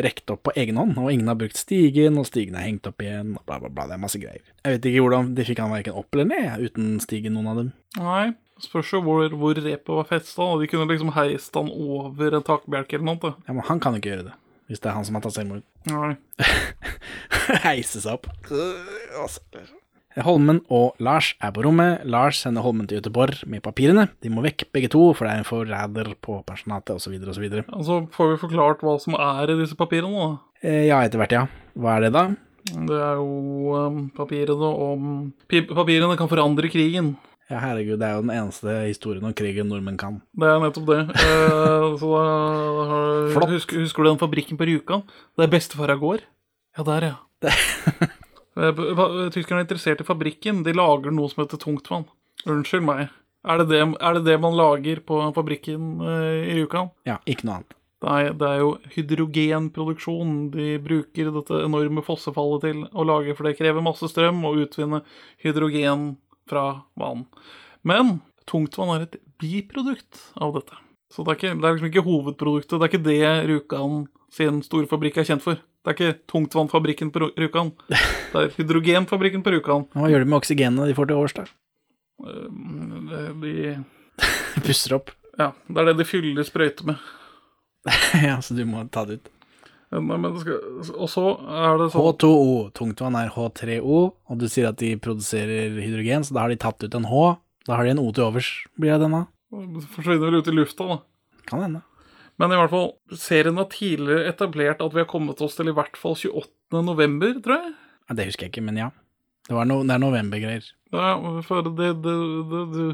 rekt 0.06 0.30
opp 0.34 0.44
på 0.46 0.54
egen 0.62 0.78
hånd, 0.78 0.98
og 1.02 1.10
ingen 1.14 1.30
har 1.32 1.38
brukt 1.40 1.58
stigen, 1.58 2.20
og 2.22 2.28
stigen 2.30 2.58
er 2.58 2.68
hengt 2.68 2.86
opp 2.90 3.02
igjen, 3.02 3.32
og 3.40 3.46
bla, 3.48 3.58
bla, 3.64 3.72
bla. 3.74 3.88
Det 3.90 3.96
er 3.98 4.04
masse 4.04 4.22
greier. 4.22 4.44
Jeg 4.62 4.76
vet 4.78 4.90
ikke 4.92 5.06
hvordan 5.06 5.32
De 5.38 5.46
fikk 5.48 5.62
han 5.64 5.74
verken 5.74 5.98
opp 5.98 6.14
eller 6.18 6.30
ned 6.30 6.68
uten 6.68 6.92
stigen, 7.04 7.34
noen 7.38 7.50
av 7.52 7.62
dem. 7.64 7.72
Nei, 7.98 8.26
spørs 8.62 8.92
jo 8.94 9.02
hvor, 9.06 9.26
hvor 9.42 9.58
repet 9.58 9.90
var 9.90 10.10
festa. 10.10 10.46
og 10.46 10.62
De 10.62 10.70
kunne 10.70 10.90
liksom 10.92 11.14
heist 11.18 11.58
han 11.58 11.72
over 11.74 12.38
en 12.38 12.46
takbjelke 12.46 13.00
eller 13.00 13.10
noe. 13.14 13.34
Ja, 13.48 13.58
men 13.58 13.66
han 13.72 13.82
kan 13.82 13.98
jo 13.98 14.04
ikke 14.04 14.14
gjøre 14.14 14.30
det, 14.30 14.38
hvis 14.70 14.84
det 14.84 14.92
er 14.92 15.00
han 15.00 15.10
som 15.10 15.18
har 15.18 15.26
tatt 15.26 15.38
selvmord. 15.40 15.66
Nei. 15.90 16.14
Heise 17.68 18.04
seg 18.04 18.20
opp. 18.20 18.30
Holmen 20.26 20.64
og 20.74 20.98
Lars 21.04 21.34
er 21.44 21.52
på 21.54 21.62
rommet. 21.66 22.02
Lars 22.10 22.40
sender 22.42 22.66
Holmen 22.66 22.88
til 22.90 23.02
Göteborg 23.02 23.44
med 23.50 23.62
papirene. 23.66 24.08
De 24.24 24.32
må 24.34 24.42
vekk 24.46 24.68
begge 24.74 24.90
to, 24.94 25.04
for 25.14 25.28
det 25.28 25.36
er 25.36 25.44
en 25.44 25.48
forræder 25.48 26.14
på 26.24 26.40
pensjonatet, 26.48 26.98
osv., 26.98 27.20
osv. 27.22 27.46
Og 27.62 27.86
så 27.86 28.02
får 28.16 28.34
vi 28.34 28.42
forklart 28.48 28.84
hva 28.86 28.98
som 29.04 29.18
er 29.20 29.54
i 29.54 29.60
disse 29.62 29.78
papirene. 29.78 30.18
da. 30.18 30.60
Eh, 30.64 30.88
ja, 30.90 31.04
etter 31.06 31.22
hvert, 31.22 31.38
ja. 31.38 31.46
Hva 31.78 31.98
er 31.98 32.08
det, 32.08 32.14
da? 32.18 32.28
Det 32.68 32.98
er 33.00 33.22
jo 33.22 33.78
um, 33.80 34.00
papirene 34.12 34.70
om 34.84 35.32
Papirene 35.48 36.18
kan 36.20 36.28
forandre 36.28 36.68
krigen. 36.72 37.14
Ja, 37.48 37.62
herregud, 37.64 37.96
det 38.02 38.04
er 38.10 38.18
jo 38.18 38.26
den 38.26 38.34
eneste 38.34 38.74
historien 38.90 39.24
om 39.24 39.32
krigen 39.38 39.70
nordmenn 39.72 39.96
kan. 40.00 40.18
Det 40.36 40.50
er 40.52 40.60
nettopp 40.60 40.90
det. 40.90 41.00
Eh, 41.16 41.86
så 42.02 42.12
da, 42.12 42.26
da 42.76 42.88
har. 42.92 43.50
Husker, 43.54 43.80
husker 43.86 44.04
du 44.04 44.10
den 44.12 44.20
fabrikken 44.20 44.60
på 44.60 44.68
Rjukan? 44.68 45.06
Der 45.40 45.52
bestefar 45.52 45.96
går? 46.02 46.26
Ja, 46.76 46.84
der, 46.84 47.12
ja. 47.14 47.16
Eh, 48.58 49.30
Tyskerne 49.34 49.62
er 49.62 49.68
interessert 49.68 50.02
i 50.02 50.08
fabrikken. 50.08 50.64
De 50.66 50.74
lager 50.76 51.14
noe 51.14 51.30
som 51.32 51.44
heter 51.44 51.62
tungtvann. 51.62 52.08
Unnskyld 52.50 52.86
meg. 52.88 53.08
Er 53.48 53.62
det 53.62 53.70
det, 53.70 53.82
er 53.82 54.18
det, 54.18 54.24
det 54.28 54.38
man 54.44 54.58
lager 54.58 55.02
på 55.08 55.20
fabrikken 55.36 55.98
eh, 56.04 56.48
i 56.52 56.56
Rjukan? 56.58 56.92
Ja, 57.08 57.20
ikke 57.30 57.48
noe 57.48 57.60
annet. 57.62 57.78
Det 57.98 58.14
er, 58.14 58.34
det 58.38 58.48
er 58.48 58.60
jo 58.62 58.72
hydrogenproduksjon 58.94 60.34
de 60.54 60.66
bruker 60.84 61.32
dette 61.34 61.62
enorme 61.66 62.04
fossefallet 62.06 62.66
til 62.68 62.84
å 62.94 63.06
lage, 63.10 63.34
for 63.34 63.48
det 63.48 63.56
krever 63.58 63.82
masse 63.82 64.06
strøm 64.12 64.44
å 64.46 64.54
utvinne 64.62 65.00
hydrogen 65.42 66.12
fra 66.50 66.84
vann. 67.00 67.26
Men 67.88 68.20
tungtvann 68.50 68.94
er 68.94 69.08
et 69.08 69.18
biprodukt 69.42 70.28
av 70.38 70.54
dette. 70.60 70.78
Så 71.10 71.24
det 71.24 71.34
er, 71.34 71.40
ikke, 71.40 71.56
det 71.58 71.66
er 71.66 71.76
liksom 71.78 71.90
ikke 71.90 72.06
hovedproduktet. 72.06 72.76
Det 72.76 72.86
er 72.86 72.92
ikke 72.92 73.08
det 73.08 73.34
Rjukan 73.50 74.06
sin 74.38 74.62
store 74.66 74.90
fabrikk 74.92 75.18
er 75.22 75.30
kjent 75.32 75.46
for. 75.46 75.62
Det 75.88 75.94
er 75.94 75.96
ikke 75.96 76.18
tungtvannfabrikken 76.28 77.14
på 77.16 77.30
Rjukan. 77.40 77.70
Det 77.88 78.36
er 78.42 78.50
hydrogenfabrikken 78.58 79.40
på 79.46 79.54
Rjukan. 79.56 79.86
Hva 79.96 80.10
gjør 80.12 80.26
de 80.26 80.28
med 80.34 80.36
oksygenet 80.42 80.90
de 80.90 80.96
får 80.98 81.08
til 81.08 81.16
overs, 81.22 81.36
da? 81.38 81.46
Eh, 82.28 83.30
De, 83.40 83.54
Pusser 84.66 84.98
opp. 84.98 85.14
ja, 85.40 85.54
det 85.70 85.80
er 85.80 85.90
det 85.92 85.98
de 86.02 86.08
fyller 86.10 86.44
sprøyter 86.44 86.90
med. 86.92 87.00
ja, 88.28 88.36
så 88.44 88.58
du 88.58 88.66
må 88.68 88.84
ta 88.92 89.06
det 89.08 89.22
ut. 89.22 89.30
Nei, 89.96 90.02
men 90.04 90.26
det 90.34 90.42
skal, 90.44 90.58
og 91.00 91.08
så 91.08 91.24
er 91.48 91.78
det 91.80 91.92
sånn 91.94 92.04
H2O. 92.10 92.56
Tungtvann 92.76 93.16
er 93.16 93.30
H3O, 93.32 94.00
og 94.28 94.42
du 94.42 94.48
sier 94.52 94.68
at 94.74 94.82
de 94.82 94.90
produserer 95.00 95.78
hydrogen, 95.80 96.26
så 96.28 96.36
da 96.36 96.44
har 96.44 96.52
de 96.52 96.60
tatt 96.60 96.84
ut 96.84 96.98
en 97.00 97.08
H. 97.08 97.22
Da 97.70 97.78
har 97.80 97.88
de 97.88 97.94
en 97.96 98.02
O 98.04 98.10
til 98.12 98.26
overs. 98.28 98.50
Blir 98.76 98.98
det 98.98 99.06
denne? 99.06 99.24
Forsvinner 99.96 100.28
vel 100.28 100.42
ut 100.42 100.52
i 100.52 100.56
lufta, 100.58 100.90
da. 100.92 100.98
Kan 101.48 101.64
hende. 101.64 101.86
Men 102.38 102.54
i 102.54 102.60
hvert 102.60 102.74
fall, 102.74 102.92
serien 103.18 103.58
har 103.58 103.70
tidligere 103.74 104.30
etablert 104.30 104.82
at 104.86 104.94
vi 104.94 105.02
har 105.02 105.10
kommet 105.10 105.42
oss 105.42 105.58
til 105.58 105.72
i 105.72 105.76
hvert 105.76 105.98
fall 105.98 106.14
28. 106.14 106.84
november, 106.86 107.34
tror 107.44 107.64
jeg. 107.64 107.76
Ja, 108.08 108.18
det 108.18 108.28
husker 108.30 108.48
jeg 108.48 108.54
ikke, 108.54 108.66
men 108.68 108.78
ja. 108.80 108.92
Det, 109.48 109.56
var 109.56 109.66
no, 109.66 109.80
det 109.88 109.96
er 109.96 110.04
novembergreier. 110.04 110.68
Ja, 110.94 111.16
for 111.48 111.66
det, 111.66 111.90
det, 112.04 112.16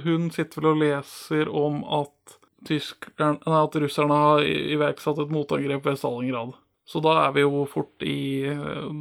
hun 0.06 0.30
sitter 0.34 0.62
vel 0.62 0.70
og 0.72 0.82
leser 0.82 1.52
om 1.52 1.82
at, 2.02 2.38
tyskerne, 2.70 3.42
at 3.44 3.78
russerne 3.84 4.20
har 4.24 4.46
iverksatt 4.48 5.20
et 5.26 5.34
motangrep 5.34 5.90
ved 5.90 6.00
Stalingrad. 6.00 6.56
Så 6.84 7.00
da 7.04 7.14
er 7.22 7.32
vi 7.36 7.44
jo 7.46 7.64
fort 7.72 8.04
i 8.04 8.44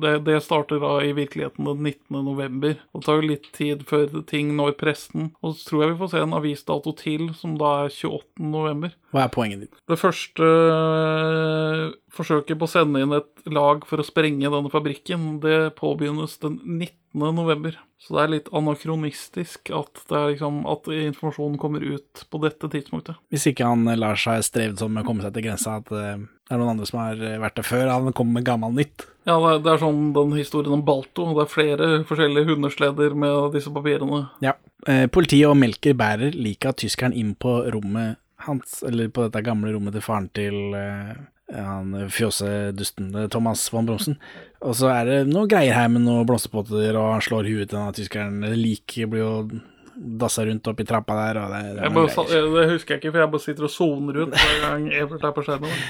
Det, 0.02 0.12
det 0.26 0.36
starter 0.44 0.78
da 0.82 0.92
i 1.02 1.10
virkeligheten 1.16 1.66
den 1.66 1.82
19. 1.82 2.22
november. 2.24 2.76
Det 2.78 3.02
tar 3.04 3.18
jo 3.18 3.30
litt 3.32 3.48
tid 3.56 3.82
før 3.88 4.22
ting 4.28 4.54
når 4.58 4.76
presten. 4.78 5.32
Og 5.42 5.56
så 5.56 5.68
tror 5.68 5.82
jeg 5.82 5.92
vi 5.92 6.00
får 6.02 6.12
se 6.12 6.22
en 6.22 6.36
avisdato 6.38 6.94
til, 6.98 7.28
som 7.38 7.56
da 7.60 7.72
er 7.84 7.90
28. 7.90 8.46
november. 8.54 8.94
Hva 9.12 9.26
er 9.26 9.34
poenget 9.34 9.64
ditt? 9.66 9.80
Det 9.90 9.98
første 9.98 10.46
øh, 10.46 11.90
forsøket 12.14 12.60
på 12.60 12.68
å 12.68 12.70
sende 12.70 13.02
inn 13.02 13.14
et 13.16 13.46
lag 13.50 13.86
for 13.88 14.00
å 14.00 14.06
sprenge 14.06 14.50
denne 14.52 14.72
fabrikken, 14.72 15.40
det 15.42 15.74
påbegynnes 15.80 16.38
den 16.44 16.60
19. 16.64 16.94
november. 17.34 17.76
Så 18.02 18.16
det 18.16 18.22
er 18.22 18.32
litt 18.32 18.48
anakronistisk 18.56 19.70
at, 19.76 20.00
det 20.10 20.22
liksom, 20.32 20.62
at 20.70 20.88
informasjonen 20.90 21.58
kommer 21.60 21.84
ut 21.84 22.24
på 22.30 22.40
dette 22.42 22.70
tidspunktet. 22.72 23.20
Hvis 23.30 23.46
ikke 23.52 23.68
han 23.68 23.86
eh, 23.86 23.98
lar 23.98 24.18
seg 24.18 24.42
streve 24.46 24.78
som 24.80 24.90
med 24.94 25.04
å 25.04 25.10
komme 25.10 25.22
seg 25.22 25.36
til 25.36 25.46
grensa, 25.46 25.76
at 25.78 25.92
eh, 25.94 26.24
det 26.52 26.58
er 26.58 26.60
noen 26.60 26.74
andre 26.74 26.86
som 26.88 26.98
har 27.00 27.20
eh, 27.24 27.38
vært 27.40 27.54
der 27.56 27.64
før, 27.64 27.88
han 27.88 28.12
kommer 28.12 28.36
med 28.36 28.44
gammel 28.44 28.74
nytt. 28.76 29.06
Ja, 29.24 29.38
det 29.40 29.52
er, 29.54 29.60
det 29.64 29.70
er 29.72 29.80
sånn 29.80 30.10
den 30.12 30.34
historien 30.36 30.74
om 30.76 30.82
Balto. 30.84 31.30
Det 31.32 31.46
er 31.46 31.48
flere 31.48 31.86
forskjellige 32.04 32.50
hundesleder 32.50 33.14
med 33.16 33.54
disse 33.56 33.72
papirene. 33.72 34.26
Ja. 34.44 34.52
Eh, 34.84 35.06
politiet 35.08 35.48
og 35.48 35.56
Melker 35.56 35.96
bærer 35.96 36.36
liket 36.36 36.68
av 36.68 36.76
tyskeren 36.82 37.16
inn 37.16 37.32
på 37.40 37.54
rommet 37.72 38.20
hans, 38.44 38.82
eller 38.84 39.08
på 39.08 39.24
dette 39.24 39.44
gamle 39.46 39.72
rommet 39.72 39.96
til 39.96 40.04
faren 40.04 40.28
til 40.36 40.76
eh, 40.76 41.12
han 41.56 41.94
fjåsedusten 42.12 43.14
eh, 43.14 43.28
Thomas 43.32 43.64
von 43.72 43.88
Bromsen. 43.88 44.18
Og 44.60 44.76
så 44.76 44.92
er 44.92 45.08
det 45.08 45.18
noe 45.32 45.48
greier 45.48 45.78
her 45.78 45.88
med 45.88 46.04
noen 46.04 46.28
blomsterpotter, 46.28 46.92
og 47.00 47.14
han 47.14 47.24
slår 47.24 47.48
huet 47.48 47.70
til 47.70 47.78
denne 47.78 47.96
tyskeren. 47.96 48.42
Liket 48.60 49.08
blir 49.08 49.24
jo 49.24 49.62
dassa 49.94 50.44
rundt 50.44 50.66
oppi 50.66 50.84
trappa 50.88 51.14
der, 51.14 51.40
det, 51.52 51.62
det 51.76 51.84
Jeg 51.84 51.94
bare, 51.94 52.26
det 52.56 52.66
husker 52.72 52.94
jeg 52.94 53.02
ikke, 53.02 53.12
for 53.12 53.22
jeg 53.22 53.32
bare 53.34 53.44
sitter 53.44 53.68
og 53.68 53.72
soner 53.72 54.20
ut 54.22 54.34
hver 54.34 54.60
gang 54.64 54.86
Evert 54.98 55.26
er 55.28 55.34
på 55.36 55.46
skjermen. 55.46 55.80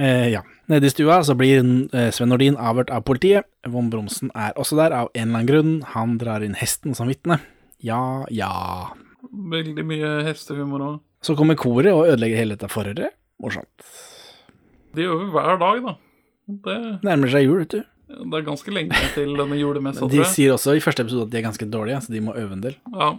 Eh, 0.00 0.28
ja. 0.32 0.42
Nede 0.66 0.88
i 0.88 0.90
stua 0.90 1.20
så 1.24 1.36
blir 1.38 1.60
eh, 1.94 2.10
Sven 2.14 2.32
Nordin 2.32 2.56
avhørt 2.58 2.90
av 2.90 3.04
politiet. 3.06 3.46
Von 3.70 3.90
Bromsen 3.92 4.32
er 4.34 4.56
også 4.58 4.78
der 4.80 4.94
av 4.96 5.10
en 5.14 5.28
eller 5.28 5.38
annen 5.44 5.50
grunn. 5.50 5.74
Han 5.94 6.16
drar 6.18 6.42
inn 6.46 6.56
hesten 6.58 6.96
som 6.98 7.10
vitne. 7.10 7.38
Ja, 7.84 8.24
ja. 8.32 8.50
Veldig 9.30 9.84
mye 9.86 10.14
hestehumor 10.26 10.86
òg. 10.88 10.96
Så 11.24 11.36
kommer 11.38 11.56
koret 11.56 11.92
og 11.94 12.08
ødelegger 12.08 12.42
hele 12.42 12.56
dette 12.56 12.68
forhøret. 12.72 13.14
Morsomt. 13.40 13.86
Det 14.94 15.06
gjør 15.06 15.22
vi 15.24 15.30
hver 15.34 15.58
dag, 15.62 15.80
da. 15.84 15.94
Det 16.64 16.76
Nærmer 17.06 17.30
seg 17.32 17.46
jul, 17.46 17.62
vet 17.62 17.76
du. 17.76 17.84
Det 18.14 18.36
er 18.38 18.44
ganske 18.46 18.70
lenge 18.74 18.98
til 19.14 19.32
denne 19.38 19.56
julemessa, 19.58 20.06
De 20.12 20.20
sier 20.28 20.52
også 20.54 20.74
i 20.76 20.82
første 20.84 21.02
episode 21.06 21.24
at 21.24 21.32
de 21.32 21.38
er 21.40 21.46
ganske 21.46 21.66
dårlige, 21.72 22.02
så 22.04 22.12
de 22.12 22.20
må 22.22 22.34
øve 22.36 22.52
en 22.54 22.60
del. 22.62 22.76
Ja, 22.92 23.14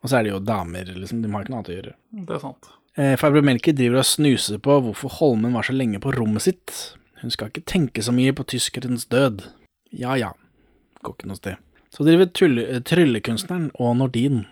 Og 0.00 0.08
så 0.08 0.16
er 0.20 0.24
de 0.24 0.30
jo 0.30 0.38
damer, 0.40 0.86
liksom. 0.96 1.20
De 1.20 1.28
har 1.32 1.42
ikke 1.44 1.52
noe 1.52 1.58
annet 1.60 1.72
å 1.72 1.76
gjøre. 1.76 1.94
det 2.28 2.36
er 2.36 2.40
sant. 2.44 2.70
Eh, 2.98 3.14
Farbror 3.20 3.44
Melker 3.46 3.74
driver 3.76 4.02
og 4.02 4.08
snuser 4.08 4.58
på 4.62 4.80
hvorfor 4.82 5.12
Holmen 5.20 5.54
var 5.54 5.66
så 5.66 5.74
lenge 5.76 6.00
på 6.02 6.12
rommet 6.16 6.46
sitt. 6.48 6.74
Hun 7.22 7.30
skal 7.30 7.50
ikke 7.50 7.66
tenke 7.68 8.02
så 8.02 8.14
mye 8.14 8.34
på 8.34 8.46
tyskerens 8.50 9.06
død. 9.12 9.44
Ja 9.94 10.16
ja, 10.18 10.32
går 11.04 11.14
ikke 11.16 11.30
noe 11.30 11.38
sted. 11.38 11.60
Så 11.94 12.06
driver 12.06 12.26
eh, 12.26 12.80
tryllekunstneren 12.86 13.70
og 13.78 13.96
Nordin 14.00 14.44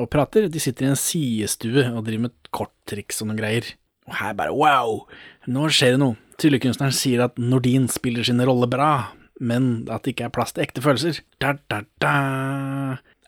og 0.00 0.08
prater. 0.12 0.48
De 0.48 0.60
sitter 0.60 0.86
i 0.86 0.92
en 0.92 0.98
sidestue 0.98 1.84
og 1.90 2.04
driver 2.06 2.28
med 2.28 2.36
korttriks 2.54 3.20
og 3.22 3.30
noen 3.30 3.40
greier. 3.40 3.72
Og 4.08 4.16
her 4.18 4.36
bare 4.36 4.54
wow, 4.56 5.02
nå 5.46 5.68
skjer 5.72 5.96
det 5.96 6.02
noe. 6.02 6.18
Tryllekunstneren 6.40 6.94
sier 6.96 7.26
at 7.26 7.36
Nordin 7.38 7.86
spiller 7.92 8.24
sin 8.26 8.40
rolle 8.42 8.66
bra, 8.70 9.12
men 9.38 9.84
at 9.92 10.04
det 10.04 10.16
ikke 10.16 10.30
er 10.30 10.34
plass 10.34 10.56
til 10.56 10.64
ekte 10.64 10.82
følelser. 10.84 11.20
Da, 11.42 11.54
da, 11.70 11.82
da. 12.02 12.16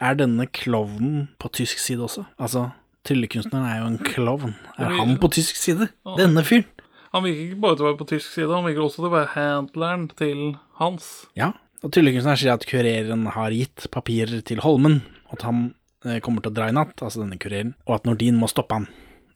Er 0.03 0.17
denne 0.19 0.49
klovnen 0.51 1.29
på 1.41 1.49
tysk 1.55 1.79
side 1.79 2.03
også? 2.03 2.25
Altså, 2.43 2.67
tryllekunstneren 3.09 3.67
er 3.69 3.83
jo 3.83 3.91
en 3.93 4.01
klovn. 4.03 4.55
Er 4.79 4.97
han 4.99 5.19
på 5.21 5.31
tysk 5.37 5.59
side? 5.61 5.91
Denne 6.19 6.45
fyren? 6.47 6.67
Han 7.15 7.23
virker 7.23 7.45
ikke 7.45 7.61
bare 7.63 7.79
til 7.79 7.85
å 7.85 7.89
være 7.93 8.01
på 8.01 8.09
tysk 8.11 8.33
side, 8.35 8.51
han 8.51 8.67
virker 8.67 8.83
også 8.83 8.99
til 8.99 9.07
å 9.07 9.15
være 9.15 9.31
handleren 9.37 10.09
til 10.19 10.41
Hans. 10.81 11.07
Ja, 11.39 11.53
og 11.85 11.93
tryllekunstneren 11.95 12.41
sier 12.41 12.57
at 12.57 12.67
kureren 12.67 13.29
har 13.37 13.55
gitt 13.55 13.87
papirer 13.95 14.41
til 14.43 14.63
Holmen, 14.65 14.99
og 15.29 15.37
at 15.37 15.45
han 15.47 15.61
eh, 16.03 16.19
kommer 16.25 16.43
til 16.43 16.51
å 16.51 16.57
dra 16.57 16.71
i 16.73 16.75
natt, 16.75 16.97
altså 16.99 17.23
denne 17.23 17.39
kureren, 17.39 17.77
og 17.87 18.01
at 18.01 18.09
Nordin 18.09 18.41
må 18.41 18.49
stoppe 18.51 18.81
han. 18.81 18.89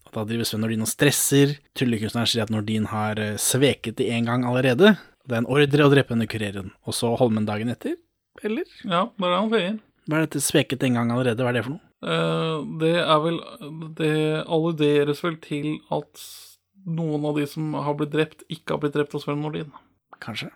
Og 0.08 0.14
da 0.16 0.24
driver 0.26 0.48
Sven 0.48 0.64
Nordin 0.64 0.82
og 0.82 0.90
stresser. 0.90 1.54
Tryllekunstneren 1.78 2.30
sier 2.30 2.46
at 2.46 2.52
Nordin 2.54 2.88
har 2.90 3.20
eh, 3.22 3.36
sveket 3.38 4.00
det 4.00 4.08
en 4.16 4.26
gang 4.26 4.46
allerede. 4.48 4.96
Det 5.28 5.36
er 5.36 5.42
en 5.44 5.50
ordre 5.52 5.84
å 5.84 5.92
drepe 5.92 6.16
denne 6.16 6.26
kureren. 6.30 6.72
Og 6.88 6.96
så 6.96 7.12
Holmen 7.20 7.46
dagen 7.46 7.70
etter? 7.70 7.98
Eller? 8.42 8.64
Ja, 8.82 9.04
det 9.12 9.26
er 9.26 9.34
det 9.34 9.38
han 9.38 9.52
sier. 9.52 9.76
Hva 10.08 10.16
er 10.18 10.24
dette 10.24 10.40
sveket 10.40 10.86
en 10.88 10.96
gang 10.96 11.12
allerede? 11.12 11.44
Hva 11.44 11.52
er 11.52 11.60
det 11.60 11.66
for 11.66 11.76
noe? 11.76 11.84
Eh, 11.98 12.56
det 12.78 12.94
er 13.02 13.18
vel 13.24 13.40
Det 13.98 14.12
alluderes 14.46 15.22
vel 15.24 15.34
til 15.42 15.80
at 15.90 16.24
noen 16.88 17.24
av 17.26 17.36
de 17.36 17.46
som 17.50 17.74
har 17.74 17.96
blitt 17.98 18.12
drept, 18.14 18.44
ikke 18.48 18.76
har 18.76 18.82
blitt 18.84 18.94
drept 18.94 19.16
av 19.18 19.24
Sven 19.24 19.42
Nordin. 19.42 19.72
Kanskje? 20.22 20.48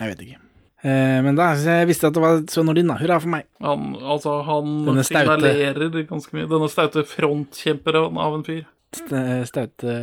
Jeg 0.00 0.12
vet 0.12 0.22
ikke. 0.24 0.38
Eh, 0.84 1.18
men 1.26 1.36
da 1.36 1.50
jeg 1.58 1.88
visste 1.90 2.08
at 2.08 2.16
det 2.16 2.22
var 2.22 2.38
Sven 2.52 2.70
Nordin, 2.70 2.92
da. 2.92 2.96
Hurra 3.00 3.18
for 3.20 3.34
meg. 3.34 3.48
Han, 3.64 3.92
altså, 3.98 4.38
han 4.46 5.02
signalerer 5.02 5.90
ganske 6.08 6.36
mye. 6.36 6.48
Denne 6.50 6.70
staute 6.72 7.04
frontkjemperen 7.08 8.20
av 8.20 8.38
en 8.38 8.46
fyr. 8.46 8.64
Staute 8.94 9.98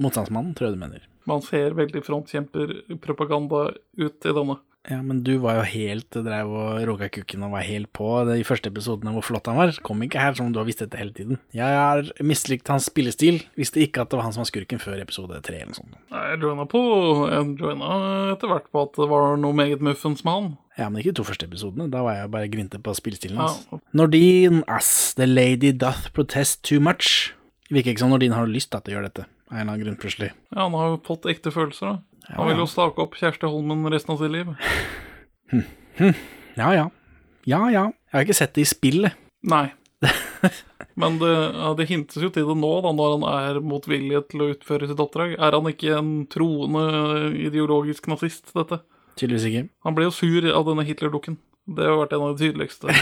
motstandsmannen, 0.00 0.56
tror 0.56 0.70
jeg 0.70 0.76
du 0.78 0.82
mener. 0.82 1.04
Man 1.26 1.42
ser 1.42 1.74
veldig 1.76 2.02
frontkjemperpropaganda 2.06 3.62
ut 3.98 4.28
i 4.30 4.34
denne. 4.40 4.58
Ja, 4.86 5.00
men 5.02 5.22
du 5.26 5.32
var 5.42 5.58
jo 5.58 5.64
helt 5.66 6.14
Dreiv 6.14 6.52
og 6.54 6.82
råka 6.86 7.08
kukken 7.10 7.42
og 7.42 7.54
var 7.56 7.64
helt 7.66 7.90
på 7.96 8.06
de 8.28 8.36
i 8.38 8.44
første 8.46 8.70
episodene 8.70 9.10
hvor 9.16 9.24
flott 9.26 9.48
han 9.50 9.58
var. 9.58 9.72
Kom 9.86 10.04
ikke 10.06 10.22
her 10.22 10.36
som 10.38 10.52
du 10.54 10.60
har 10.60 10.68
visst 10.68 10.82
dette 10.84 11.00
hele 11.00 11.14
tiden. 11.16 11.40
Jeg 11.56 11.78
har 11.80 12.06
mislikt 12.22 12.70
hans 12.70 12.86
spillestil. 12.90 13.40
Visste 13.58 13.82
ikke 13.82 14.04
at 14.04 14.12
det 14.12 14.20
var 14.20 14.28
han 14.28 14.36
som 14.36 14.44
var 14.44 14.50
skurken 14.52 14.82
før 14.82 15.02
episode 15.02 15.40
tre 15.46 15.58
eller 15.58 15.72
noe 15.74 15.80
sånt. 15.80 15.98
Jeg 16.12 16.38
joina 16.44 16.68
på 16.70 16.82
Jeg 17.32 17.56
joina 17.58 17.90
etter 18.36 18.52
hvert 18.52 18.70
på 18.70 18.86
at 18.86 18.94
det 19.00 19.10
var 19.10 19.36
noe 19.42 19.58
meget 19.58 19.82
muffens 19.84 20.22
med 20.26 20.38
han. 20.38 20.48
Ja, 20.76 20.90
men 20.90 21.00
ikke 21.00 21.14
de 21.14 21.20
to 21.22 21.26
første 21.26 21.48
episodene. 21.48 21.88
Da 21.90 22.04
var 22.06 22.20
jeg 22.20 22.32
bare 22.34 22.50
grinte 22.52 22.78
på 22.78 22.94
spillestilen 22.94 23.40
hans. 23.40 23.64
Ja. 23.72 23.80
Nordin, 23.96 24.62
ass, 24.68 25.14
the 25.18 25.26
lady 25.26 25.72
doth 25.72 26.12
protest 26.14 26.62
too 26.68 26.82
much. 26.84 27.32
Virker 27.72 27.94
ikke 27.94 28.04
som 28.04 28.12
Nordin 28.12 28.36
har 28.36 28.46
lyst 28.46 28.70
da, 28.70 28.78
til 28.84 28.94
å 28.94 28.98
gjøre 29.00 29.08
dette, 29.10 29.24
av 29.50 29.56
en 29.56 29.62
eller 29.64 29.72
annen 29.72 29.82
grunn 29.82 29.96
plutselig. 29.98 30.28
Ja, 30.52 30.66
han 30.68 30.76
har 30.78 30.92
jo 30.92 31.00
fått 31.08 31.26
ekte 31.32 31.50
følelser, 31.54 31.96
da. 31.96 32.15
Han 32.34 32.48
vil 32.50 32.62
jo 32.62 32.66
stake 32.70 33.02
opp 33.02 33.14
Kjersti 33.18 33.48
Holmen 33.50 33.86
resten 33.92 34.14
av 34.16 34.22
sitt 34.22 34.34
liv. 34.34 34.54
Ja 36.56 36.70
ja. 36.72 36.86
Ja 37.44 37.66
ja. 37.70 37.82
Jeg 38.10 38.16
har 38.16 38.24
ikke 38.24 38.36
sett 38.36 38.54
det 38.56 38.64
i 38.64 38.68
spillet. 38.68 39.16
Nei. 39.46 39.68
Men 41.00 41.18
det, 41.20 41.28
ja, 41.30 41.70
det 41.76 41.86
hintes 41.90 42.20
jo 42.20 42.30
til 42.32 42.48
det 42.48 42.56
nå, 42.56 42.70
da, 42.84 42.92
når 42.96 43.14
han 43.14 43.26
er 43.28 43.58
motvillig 43.64 44.22
til 44.30 44.44
å 44.44 44.48
utføre 44.54 44.88
sitt 44.88 45.00
oppdrag. 45.02 45.34
Er 45.36 45.56
han 45.56 45.68
ikke 45.68 45.98
en 45.98 46.10
troende 46.32 46.86
ideologisk 47.36 48.08
nazist, 48.08 48.48
dette? 48.56 48.80
Tydeligvis 49.20 49.48
ikke. 49.50 49.64
Han 49.84 49.96
ble 49.96 50.08
jo 50.08 50.14
sur 50.16 50.48
av 50.52 50.64
denne 50.68 50.84
Hitler-dukken. 50.88 51.36
Det 51.66 51.82
har 51.82 51.96
vært 51.98 52.12
en 52.14 52.22
av 52.22 52.36
de 52.36 52.44
tydeligste 52.46 52.92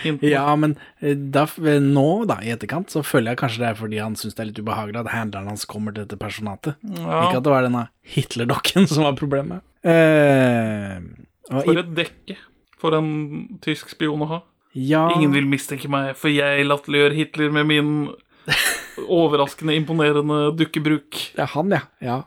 hintene. 0.00 0.30
Ja, 0.32 0.46
men 0.56 0.78
eh, 1.04 1.12
da, 1.12 1.42
eh, 1.60 1.76
nå, 1.84 2.06
da, 2.30 2.38
i 2.40 2.52
etterkant, 2.54 2.88
så 2.94 3.02
føler 3.04 3.34
jeg 3.34 3.40
kanskje 3.42 3.60
det 3.62 3.68
er 3.68 3.78
fordi 3.82 3.98
han 4.00 4.16
syns 4.16 4.36
det 4.38 4.44
er 4.44 4.48
litt 4.50 4.60
ubehagelig 4.64 5.02
at 5.02 5.10
handleren 5.12 5.50
hans 5.52 5.66
kommer 5.68 5.92
til 5.92 6.06
dette 6.06 6.16
personatet. 6.20 6.78
Ja, 6.96 7.26
Ikke 7.26 7.42
at 7.42 7.44
det 7.44 7.52
var 7.52 7.66
denne 7.66 7.86
Hitler-dokken 8.16 8.88
som 8.92 9.04
var 9.04 9.16
problemet. 9.20 9.60
Eh, 9.86 10.96
For 11.52 11.82
et 11.82 11.92
dekke 11.98 12.38
for 12.80 12.96
en 12.96 13.10
tysk 13.64 13.92
spion 13.92 14.24
å 14.24 14.30
ha. 14.30 14.38
ja, 14.76 15.06
Ingen 15.16 15.32
vil 15.36 15.46
mistenke 15.48 15.88
meg, 15.92 16.14
for 16.20 16.32
jeg 16.32 16.64
latterliggjør 16.68 17.14
Hitler 17.16 17.52
med 17.54 17.68
min 17.70 17.92
overraskende 19.20 19.76
imponerende 19.76 20.40
dukkebruk. 20.56 21.20
Det 21.36 21.44
er 21.44 21.52
han, 21.52 21.72
ja. 21.76 21.82
ja. 22.04 22.18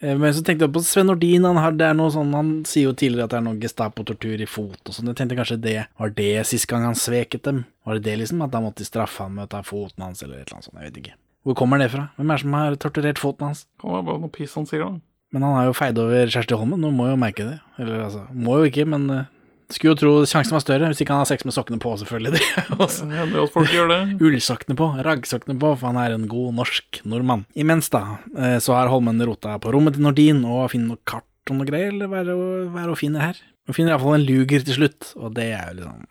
Eh, 0.00 0.16
Men 0.18 0.34
så 0.34 0.42
tenkte 0.44 0.66
jeg 0.66 0.74
på 0.74 0.82
Sven 0.84 1.08
Nordin. 1.10 1.44
Han, 1.44 1.60
har, 1.60 1.76
sånn, 2.12 2.32
han 2.36 2.52
sier 2.68 2.88
jo 2.88 2.94
tidligere 2.96 3.28
at 3.28 3.34
det 3.34 3.40
er 3.40 3.46
noe 3.46 3.60
Gestapo-tortur 3.60 4.40
i 4.40 4.48
fot 4.48 4.80
og 4.88 4.96
sånn. 4.96 5.10
Jeg 5.12 5.20
tenkte 5.20 5.38
kanskje 5.38 5.60
det 5.60 5.76
var 6.00 6.14
det 6.16 6.30
sist 6.48 6.68
gang 6.70 6.86
han 6.88 6.98
sveket 6.98 7.44
dem. 7.44 7.64
Var 7.84 7.98
det 7.98 8.06
det, 8.08 8.16
liksom? 8.22 8.42
At 8.44 8.54
da 8.54 8.62
måtte 8.64 8.82
de 8.84 8.88
straffe 8.88 9.22
ham 9.26 9.36
med 9.36 9.48
å 9.48 9.52
ta 9.56 9.62
foten 9.66 10.04
hans, 10.06 10.22
eller 10.24 10.40
et 10.40 10.48
eller 10.48 10.60
annet 10.60 10.70
sånt. 10.70 10.80
Jeg 10.80 10.90
vet 10.90 11.02
ikke. 11.04 11.18
Hvor 11.44 11.56
kommer 11.56 11.80
det 11.80 11.90
fra? 11.92 12.08
Hvem 12.18 12.30
er 12.30 12.36
det 12.36 12.44
som 12.44 12.56
har 12.58 12.80
torturert 12.80 13.20
foten 13.20 13.46
hans? 13.48 13.66
Kommer 13.80 14.04
bare 14.04 14.20
noe 14.24 14.32
piss 14.32 14.56
han 14.58 14.68
sier, 14.68 14.84
da. 14.84 15.00
Men 15.30 15.44
han 15.46 15.54
har 15.54 15.68
jo 15.68 15.76
feid 15.78 15.98
over 16.02 16.32
Kjersti 16.32 16.56
Holmen, 16.58 16.80
nå 16.82 16.90
må 16.92 17.06
jo 17.06 17.18
merke 17.20 17.46
det. 17.46 17.58
Eller 17.78 18.02
altså, 18.08 18.24
må 18.34 18.58
jo 18.60 18.66
ikke, 18.70 18.84
men 18.90 19.04
eh, 19.14 19.28
skulle 19.74 19.94
jo 19.94 19.98
tro 20.00 20.12
sjansen 20.28 20.56
var 20.56 20.62
større, 20.64 20.90
hvis 20.90 21.02
ikke 21.04 21.14
han 21.14 21.22
har 21.22 21.30
sex 21.30 21.46
med 21.46 21.54
sokkene 21.56 21.80
på, 21.82 21.92
selvfølgelig. 22.02 22.40
Det 22.40 23.46
folk 23.54 23.72
gjør 23.74 23.90
det. 23.92 24.00
Ullsokkene 24.20 24.76
på, 24.78 24.88
raggsokkene 25.06 25.58
på, 25.60 25.72
for 25.80 25.90
han 25.90 26.00
er 26.00 26.16
en 26.16 26.26
god 26.30 26.56
norsk 26.58 27.02
nordmann. 27.08 27.46
Imens 27.58 27.90
da, 27.92 28.02
eh, 28.36 28.58
så 28.62 28.76
har 28.76 28.90
Holmen 28.92 29.22
rota 29.26 29.56
på 29.62 29.74
rommet 29.74 29.96
til 29.96 30.06
Nordin 30.06 30.42
og 30.44 30.70
finner 30.72 30.94
noe 30.94 31.04
kart 31.08 31.26
og 31.50 31.58
noe 31.58 31.68
greier, 31.68 31.92
eller 31.94 32.10
hva 32.10 32.20
er 32.20 32.30
det 32.30 32.36
å, 32.36 32.48
hun 32.74 32.98
finner 32.98 33.30
her? 33.30 33.42
Hun 33.68 33.76
finner 33.76 33.94
iallfall 33.94 34.18
en 34.18 34.26
luger 34.26 34.66
til 34.66 34.80
slutt, 34.80 35.12
og 35.18 35.34
det 35.38 35.50
er 35.54 35.70
jo 35.70 35.80
liksom 35.80 36.06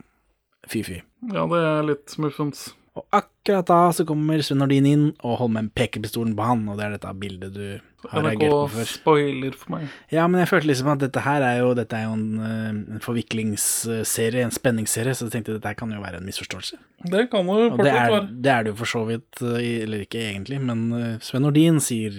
fy-fy. 0.69 0.99
Ja, 1.33 1.45
det 1.49 1.63
er 1.65 1.87
litt 1.87 2.15
muffens. 2.21 2.69
Og 2.97 3.05
akkurat 3.13 3.67
da 3.69 3.79
så 3.93 4.05
kommer 4.07 4.41
Sven 4.45 4.59
Nordin 4.63 4.87
inn, 4.89 5.05
og 5.21 5.37
holder 5.41 5.53
med 5.55 5.65
en 5.67 5.71
pekepistolen 5.77 6.33
på 6.37 6.47
han, 6.47 6.65
og 6.71 6.79
det 6.79 6.87
er 6.87 6.95
dette 6.95 7.13
bildet 7.21 7.53
du 7.53 7.65
har 8.07 8.23
reagert 8.23 8.51
på 8.53 8.59
før. 8.73 8.89
spoiler 8.89 9.55
for 9.59 9.73
meg. 9.75 9.87
Ja, 10.13 10.25
men 10.31 10.41
jeg 10.41 10.49
følte 10.51 10.69
liksom 10.71 10.91
at 10.93 11.03
dette 11.03 11.23
her 11.25 11.45
er 11.45 11.59
jo, 11.61 11.71
dette 11.77 11.97
er 11.97 12.07
jo 12.07 12.15
en, 12.15 12.27
eh, 12.39 12.69
en 12.95 13.03
forviklingsserie, 13.03 14.43
en 14.45 14.55
spenningsserie, 14.55 15.15
så 15.15 15.27
jeg 15.27 15.37
tenkte 15.37 15.57
dette 15.57 15.71
her 15.71 15.77
kan 15.79 15.91
jo 15.93 16.01
være 16.01 16.21
en 16.21 16.29
misforståelse. 16.29 16.79
Det 17.05 17.25
kan 17.31 17.49
det 17.49 17.57
jo 17.59 17.71
fortsatt 17.75 18.13
være. 18.13 18.21
det 18.41 18.53
er 18.53 18.63
det 18.63 18.73
jo 18.73 18.77
for 18.81 18.93
så 18.93 19.05
vidt, 19.09 19.41
eh, 19.41 19.83
eller 19.83 20.05
ikke 20.05 20.23
egentlig, 20.25 20.61
men 20.61 20.85
eh, 20.93 21.17
Sven 21.19 21.45
Nordin 21.45 21.79
sier 21.83 22.15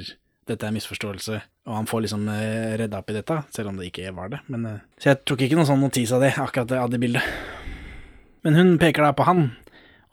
dette 0.51 0.67
er 0.67 0.75
misforståelse, 0.75 1.41
og 1.71 1.75
han 1.77 1.87
får 1.87 2.07
liksom 2.07 2.27
redda 2.81 2.99
opp 2.99 3.11
i 3.11 3.15
dette, 3.15 3.37
selv 3.55 3.71
om 3.71 3.77
det 3.79 3.93
ikke 3.93 4.11
var 4.17 4.33
det. 4.33 4.41
Men, 4.49 4.81
så 4.99 5.13
jeg 5.13 5.21
tok 5.25 5.45
ikke 5.47 5.55
noen 5.55 5.69
sånn 5.69 5.83
notis 5.85 6.11
av 6.17 6.25
det, 6.25 6.33
akkurat 6.41 6.73
av 6.81 6.91
det 6.91 6.99
bildet. 6.99 7.23
Men 8.43 8.57
hun 8.57 8.73
peker 8.81 9.05
da 9.05 9.13
på 9.15 9.29
han, 9.29 9.53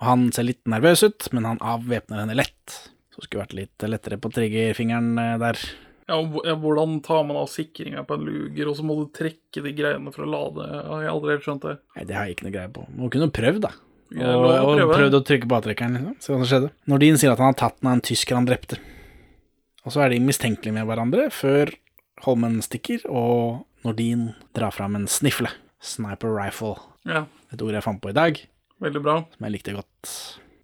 han 0.03 0.27
ser 0.35 0.45
litt 0.49 0.63
nervøs 0.69 1.03
ut, 1.07 1.27
men 1.33 1.47
han 1.47 1.61
avvæpner 1.63 2.21
henne 2.23 2.37
lett. 2.37 2.77
Så 3.15 3.23
skulle 3.25 3.45
vært 3.45 3.57
litt 3.57 3.85
lettere 3.89 4.19
på 4.21 4.29
triggerfingeren 4.35 5.17
eh, 5.21 5.35
der. 5.41 5.61
Ja, 6.07 6.19
og 6.21 6.37
hvordan 6.61 6.99
tar 7.03 7.25
man 7.27 7.39
av 7.41 7.49
sikringa 7.51 8.05
på 8.07 8.15
en 8.15 8.27
luger, 8.27 8.69
og 8.69 8.77
så 8.77 8.85
må 8.87 8.95
du 8.99 9.09
trekke 9.11 9.63
de 9.65 9.73
greiene 9.75 10.13
for 10.15 10.23
å 10.23 10.29
lade? 10.31 10.67
Jeg 10.69 10.85
har 10.87 11.09
aldri 11.11 11.33
helt 11.33 11.47
skjønt 11.47 11.65
det. 11.67 11.73
Nei, 11.97 12.05
det 12.07 12.15
har 12.15 12.29
jeg 12.29 12.37
ikke 12.37 12.47
noe 12.47 12.55
greie 12.55 12.71
på. 12.77 12.85
Hun 12.93 13.11
kunne 13.11 13.31
prøvd, 13.35 13.65
da. 13.65 13.73
Og, 14.15 14.45
og 14.47 14.93
prøvd 14.93 15.17
å 15.17 15.23
trykke 15.27 15.49
på 15.51 15.57
avtrekkeren, 15.57 15.97
liksom. 15.97 16.13
Se 16.23 16.31
hva 16.31 16.37
som 16.39 16.47
skjedde. 16.47 16.69
Nordin 16.87 17.19
sier 17.19 17.33
at 17.33 17.41
han 17.43 17.51
har 17.51 17.57
tatt 17.59 17.81
den 17.81 17.89
av 17.91 17.97
en 17.97 18.05
tysker 18.07 18.39
han 18.39 18.47
drepte. 18.47 18.79
Og 19.83 19.91
så 19.95 20.05
er 20.05 20.13
de 20.13 20.21
mistenkelige 20.23 20.75
med 20.75 20.87
hverandre 20.87 21.27
før 21.33 21.73
Holmen 22.23 22.61
stikker, 22.65 23.03
og 23.11 23.65
Nordin 23.85 24.29
drar 24.57 24.71
fram 24.73 24.95
en 24.97 25.09
snifle. 25.11 25.51
Sniper 25.83 26.31
rifle. 26.33 26.77
Ja, 27.07 27.25
Et 27.53 27.61
ord 27.61 27.75
jeg 27.75 27.83
fant 27.85 28.01
på 28.03 28.09
i 28.11 28.15
dag, 28.15 28.39
veldig 28.83 29.01
bra. 29.05 29.21
som 29.33 29.47
jeg 29.47 29.57
likte 29.57 29.77
godt. 29.77 30.11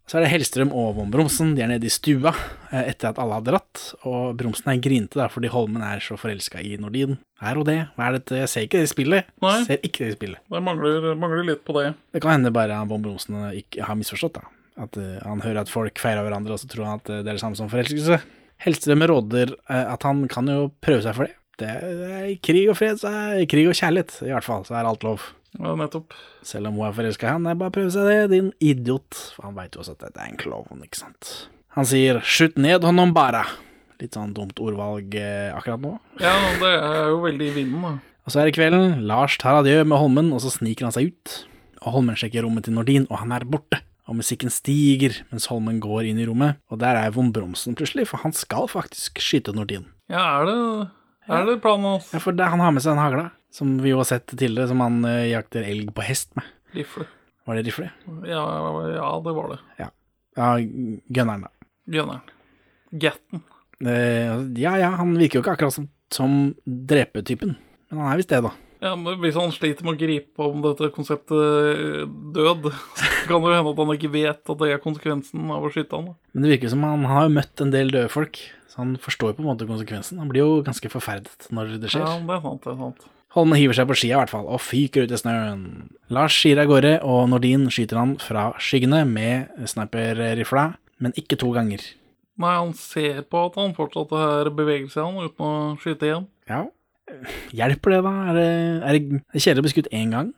Så 0.04 0.20
er 0.20 0.26
det 0.26 0.34
Hellstrøm 0.34 0.74
og 0.76 0.98
Von 0.98 1.12
Bromsen. 1.14 1.54
De 1.56 1.64
er 1.64 1.70
nede 1.72 1.88
i 1.88 1.92
stua 1.94 2.34
eh, 2.36 2.90
etter 2.92 3.14
at 3.14 3.20
alle 3.24 3.38
har 3.38 3.46
dratt. 3.48 3.84
Og 4.06 4.36
Bromsen 4.38 4.68
er 4.74 4.82
grinte 4.84 5.18
da, 5.18 5.30
fordi 5.32 5.52
Holmen 5.54 5.84
er 5.86 6.04
så 6.04 6.18
forelska 6.20 6.60
i 6.62 6.76
Nordin. 6.82 7.16
Er 7.42 7.58
hun 7.58 7.66
det? 7.70 7.78
Hva 7.96 8.10
er 8.10 8.20
dette? 8.20 8.42
Jeg 8.44 8.52
ser 8.52 8.68
ikke 8.68 8.82
det 8.82 8.90
i 8.90 8.92
spillet. 8.92 9.32
Nei. 9.44 9.56
Ser 9.66 9.80
ikke 9.80 10.04
det 10.04 10.12
i 10.12 10.18
spillet. 10.18 10.44
Det 10.52 10.64
mangler, 10.66 11.08
mangler 11.20 11.48
litt 11.48 11.64
på 11.66 11.78
det. 11.80 11.94
Det 12.14 12.22
kan 12.24 12.36
hende 12.36 12.52
bare 12.54 12.82
Von 12.92 13.06
Bromsen 13.06 13.40
ikke 13.56 13.88
har 13.88 13.98
misforstått, 14.00 14.42
da. 14.42 14.52
At 14.84 14.98
uh, 14.98 15.22
han 15.22 15.44
hører 15.46 15.64
at 15.64 15.72
folk 15.72 16.02
feirer 16.02 16.26
hverandre, 16.26 16.56
og 16.56 16.62
så 16.62 16.70
tror 16.70 16.90
han 16.90 17.02
at 17.02 17.10
eh, 17.14 17.22
det 17.22 17.30
er 17.30 17.38
det 17.38 17.44
samme 17.44 17.58
som 17.58 17.70
forelskelse. 17.72 18.20
Hellstrøm 18.66 19.06
råder 19.10 19.54
uh, 19.70 19.86
at 19.94 20.04
han 20.06 20.26
kan 20.32 20.50
jo 20.50 20.72
prøve 20.84 21.06
seg 21.06 21.16
for 21.18 21.30
det. 21.30 21.38
Det 21.62 21.70
er 21.70 22.32
krig 22.44 22.66
og 22.74 22.78
fred, 22.80 22.98
så 23.00 23.12
er 23.14 23.48
krig 23.50 23.68
og 23.70 23.78
kjærlighet, 23.78 24.18
i 24.26 24.34
hvert 24.34 24.46
fall, 24.46 24.66
så 24.66 24.78
er 24.78 24.90
alt 24.90 25.06
lov. 25.06 25.30
Ja, 25.60 25.76
nettopp. 25.78 26.16
Selv 26.46 26.70
om 26.70 26.80
hun 26.80 26.88
er 26.88 26.96
forelska 26.98 27.28
i 27.28 27.34
han, 27.36 27.46
jeg 27.50 27.60
bare 27.60 27.74
å 27.74 27.76
prøve 27.76 27.94
seg 27.94 28.08
det, 28.10 28.22
din 28.34 28.50
idiot. 28.64 29.20
For 29.36 29.48
han 29.48 29.58
veit 29.58 29.76
jo 29.76 29.84
også 29.84 29.98
at 29.98 30.08
dette 30.08 30.24
er 30.24 30.32
en 30.32 30.40
klovn, 30.42 30.82
ikke 30.86 31.02
sant. 31.04 31.34
Han 31.78 31.88
sier 31.90 32.22
'skyt 32.22 32.58
ned 32.58 32.86
honom 32.86 33.14
bara'. 33.14 33.46
Litt 34.02 34.18
sånn 34.18 34.34
dumt 34.36 34.60
ordvalg 34.60 35.16
eh, 35.16 35.54
akkurat 35.56 35.82
nå. 35.82 35.94
Ja, 36.20 36.34
det 36.60 36.74
er 36.76 37.10
jo 37.14 37.22
veldig 37.24 37.48
i 37.48 37.56
vinden, 37.56 37.82
da. 37.86 37.94
Og 38.26 38.34
så 38.34 38.42
er 38.42 38.50
det 38.50 38.56
kvelden. 38.58 39.02
Lars 39.08 39.38
tar 39.38 39.62
adjø 39.62 39.84
med 39.84 40.00
Holmen, 40.00 40.34
og 40.34 40.42
så 40.44 40.52
sniker 40.52 40.88
han 40.88 40.96
seg 40.96 41.12
ut. 41.12 41.34
Og 41.84 41.98
Holmen 41.98 42.18
sjekker 42.20 42.46
rommet 42.46 42.66
til 42.68 42.76
Nordin, 42.78 43.08
og 43.10 43.20
han 43.22 43.34
er 43.36 43.46
borte. 43.48 43.82
Og 44.08 44.18
musikken 44.20 44.52
stiger 44.52 45.22
mens 45.32 45.48
Holmen 45.52 45.80
går 45.84 46.10
inn 46.10 46.20
i 46.20 46.26
rommet, 46.28 46.60
og 46.72 46.82
der 46.82 47.00
er 47.00 47.14
von 47.16 47.32
Bromsen 47.36 47.76
plutselig, 47.80 48.10
for 48.10 48.20
han 48.26 48.36
skal 48.36 48.68
faktisk 48.72 49.22
skyte 49.24 49.54
Nordin. 49.56 49.86
Ja, 50.12 50.42
er 50.42 50.50
det, 50.50 50.58
er 51.32 51.46
det 51.48 51.62
planen 51.64 51.88
hans? 51.94 52.10
Ja, 52.12 52.20
for 52.24 52.36
det, 52.36 52.50
han 52.52 52.60
har 52.64 52.74
med 52.76 52.84
seg 52.84 52.98
en 52.98 53.04
hagle, 53.04 53.30
som 53.54 53.76
vi 53.84 53.94
jo 53.94 54.00
har 54.02 54.10
sett 54.10 54.28
tidligere, 54.32 54.72
som 54.72 54.82
han 54.82 55.04
eh, 55.06 55.30
jakter 55.32 55.66
elg 55.68 55.92
på 55.94 56.06
hest 56.06 56.32
med. 56.40 56.48
Rifle. 56.74 57.06
Var 57.46 57.60
det 57.60 57.66
rifle? 57.68 57.90
Ja, 58.26 58.44
ja, 58.96 59.10
det 59.26 59.36
var 59.36 59.52
det. 59.54 59.60
Ja, 59.78 59.90
ja 60.40 60.50
gunneren, 61.08 61.46
da. 61.46 61.70
Gunneren. 61.86 62.22
Gatten. 62.92 63.44
Eh, 63.86 64.34
ja, 64.62 64.78
ja, 64.80 64.94
han 64.98 65.14
virker 65.20 65.40
jo 65.40 65.44
ikke 65.44 65.58
akkurat 65.58 65.76
som, 65.76 65.90
som 66.14 66.54
drepetypen, 66.66 67.56
men 67.92 68.02
han 68.02 68.14
er 68.14 68.22
visst 68.22 68.34
det, 68.34 68.42
da. 68.46 68.54
Ja, 68.84 68.98
men 69.00 69.16
Hvis 69.22 69.38
han 69.40 69.54
sliter 69.56 69.86
med 69.88 69.96
å 69.96 70.02
gripe 70.02 70.44
om 70.44 70.64
dette 70.66 70.90
konseptet 70.92 71.32
eh, 71.38 72.04
død, 72.36 72.68
så 73.00 73.30
kan 73.30 73.40
det 73.44 73.54
jo 73.54 73.56
hende 73.56 73.72
at 73.72 73.80
han 73.80 73.96
ikke 73.96 74.12
vet 74.12 74.42
at 74.42 74.60
det 74.60 74.74
er 74.74 74.84
konsekvensen 74.84 75.54
av 75.56 75.64
å 75.64 75.72
skyte 75.72 76.00
han. 76.00 76.12
Men 76.34 76.46
det 76.46 76.56
virker 76.56 76.74
som 76.74 76.84
han, 76.88 77.06
har 77.08 77.32
møtt 77.32 77.64
en 77.64 77.72
del 77.74 77.94
døde 77.94 78.12
folk, 78.12 78.42
så 78.72 78.82
han 78.82 78.98
forstår 79.00 79.32
jo 79.32 79.38
på 79.40 79.46
en 79.46 79.52
måte 79.54 79.70
konsekvensen. 79.70 80.20
Han 80.20 80.32
blir 80.32 80.44
jo 80.44 80.62
ganske 80.68 80.92
forferdet 80.92 81.48
når 81.54 81.78
det 81.78 81.94
skjer. 81.94 82.04
Ja, 82.04 82.18
det 82.20 82.40
er 82.40 82.44
sant, 82.44 82.66
det 82.66 82.74
er 82.74 82.82
sant. 82.82 83.08
Holmen 83.34 83.58
hiver 83.58 83.74
seg 83.74 83.90
på 83.90 83.96
skia 83.98 84.14
i 84.14 84.20
hvert 84.22 84.30
fall, 84.30 84.46
og 84.46 84.62
fyker 84.62 85.08
ut 85.08 85.14
i 85.14 85.18
snøen. 85.18 85.64
Lars 86.14 86.36
skier 86.38 86.62
av 86.62 86.70
gårde, 86.70 87.00
og 87.02 87.26
Nordin 87.32 87.66
skyter 87.74 87.98
han 87.98 88.14
fra 88.22 88.52
skyggene 88.62 89.02
med 89.10 89.66
sniperrifla, 89.70 90.68
men 91.02 91.18
ikke 91.18 91.40
to 91.42 91.50
ganger. 91.56 91.82
Nei, 92.42 92.54
han 92.54 92.76
ser 92.78 93.24
på 93.30 93.42
at 93.48 93.58
han 93.58 93.74
fortsatt 93.78 94.14
er 94.18 94.54
bevegelse 94.54 95.02
i 95.02 95.06
han 95.06 95.18
uten 95.26 95.48
å 95.50 95.54
skyte 95.82 96.10
igjen. 96.10 96.30
Ja, 96.50 96.68
hjelper 97.58 97.96
det 97.96 98.00
da? 98.06 98.14
Er 98.30 98.38
det, 98.38 98.48
er 98.84 98.98
det, 99.00 99.22
kjedelig 99.34 99.64
å 99.64 99.66
bli 99.66 99.74
skutt 99.74 99.92
én 99.94 100.14
gang, 100.14 100.32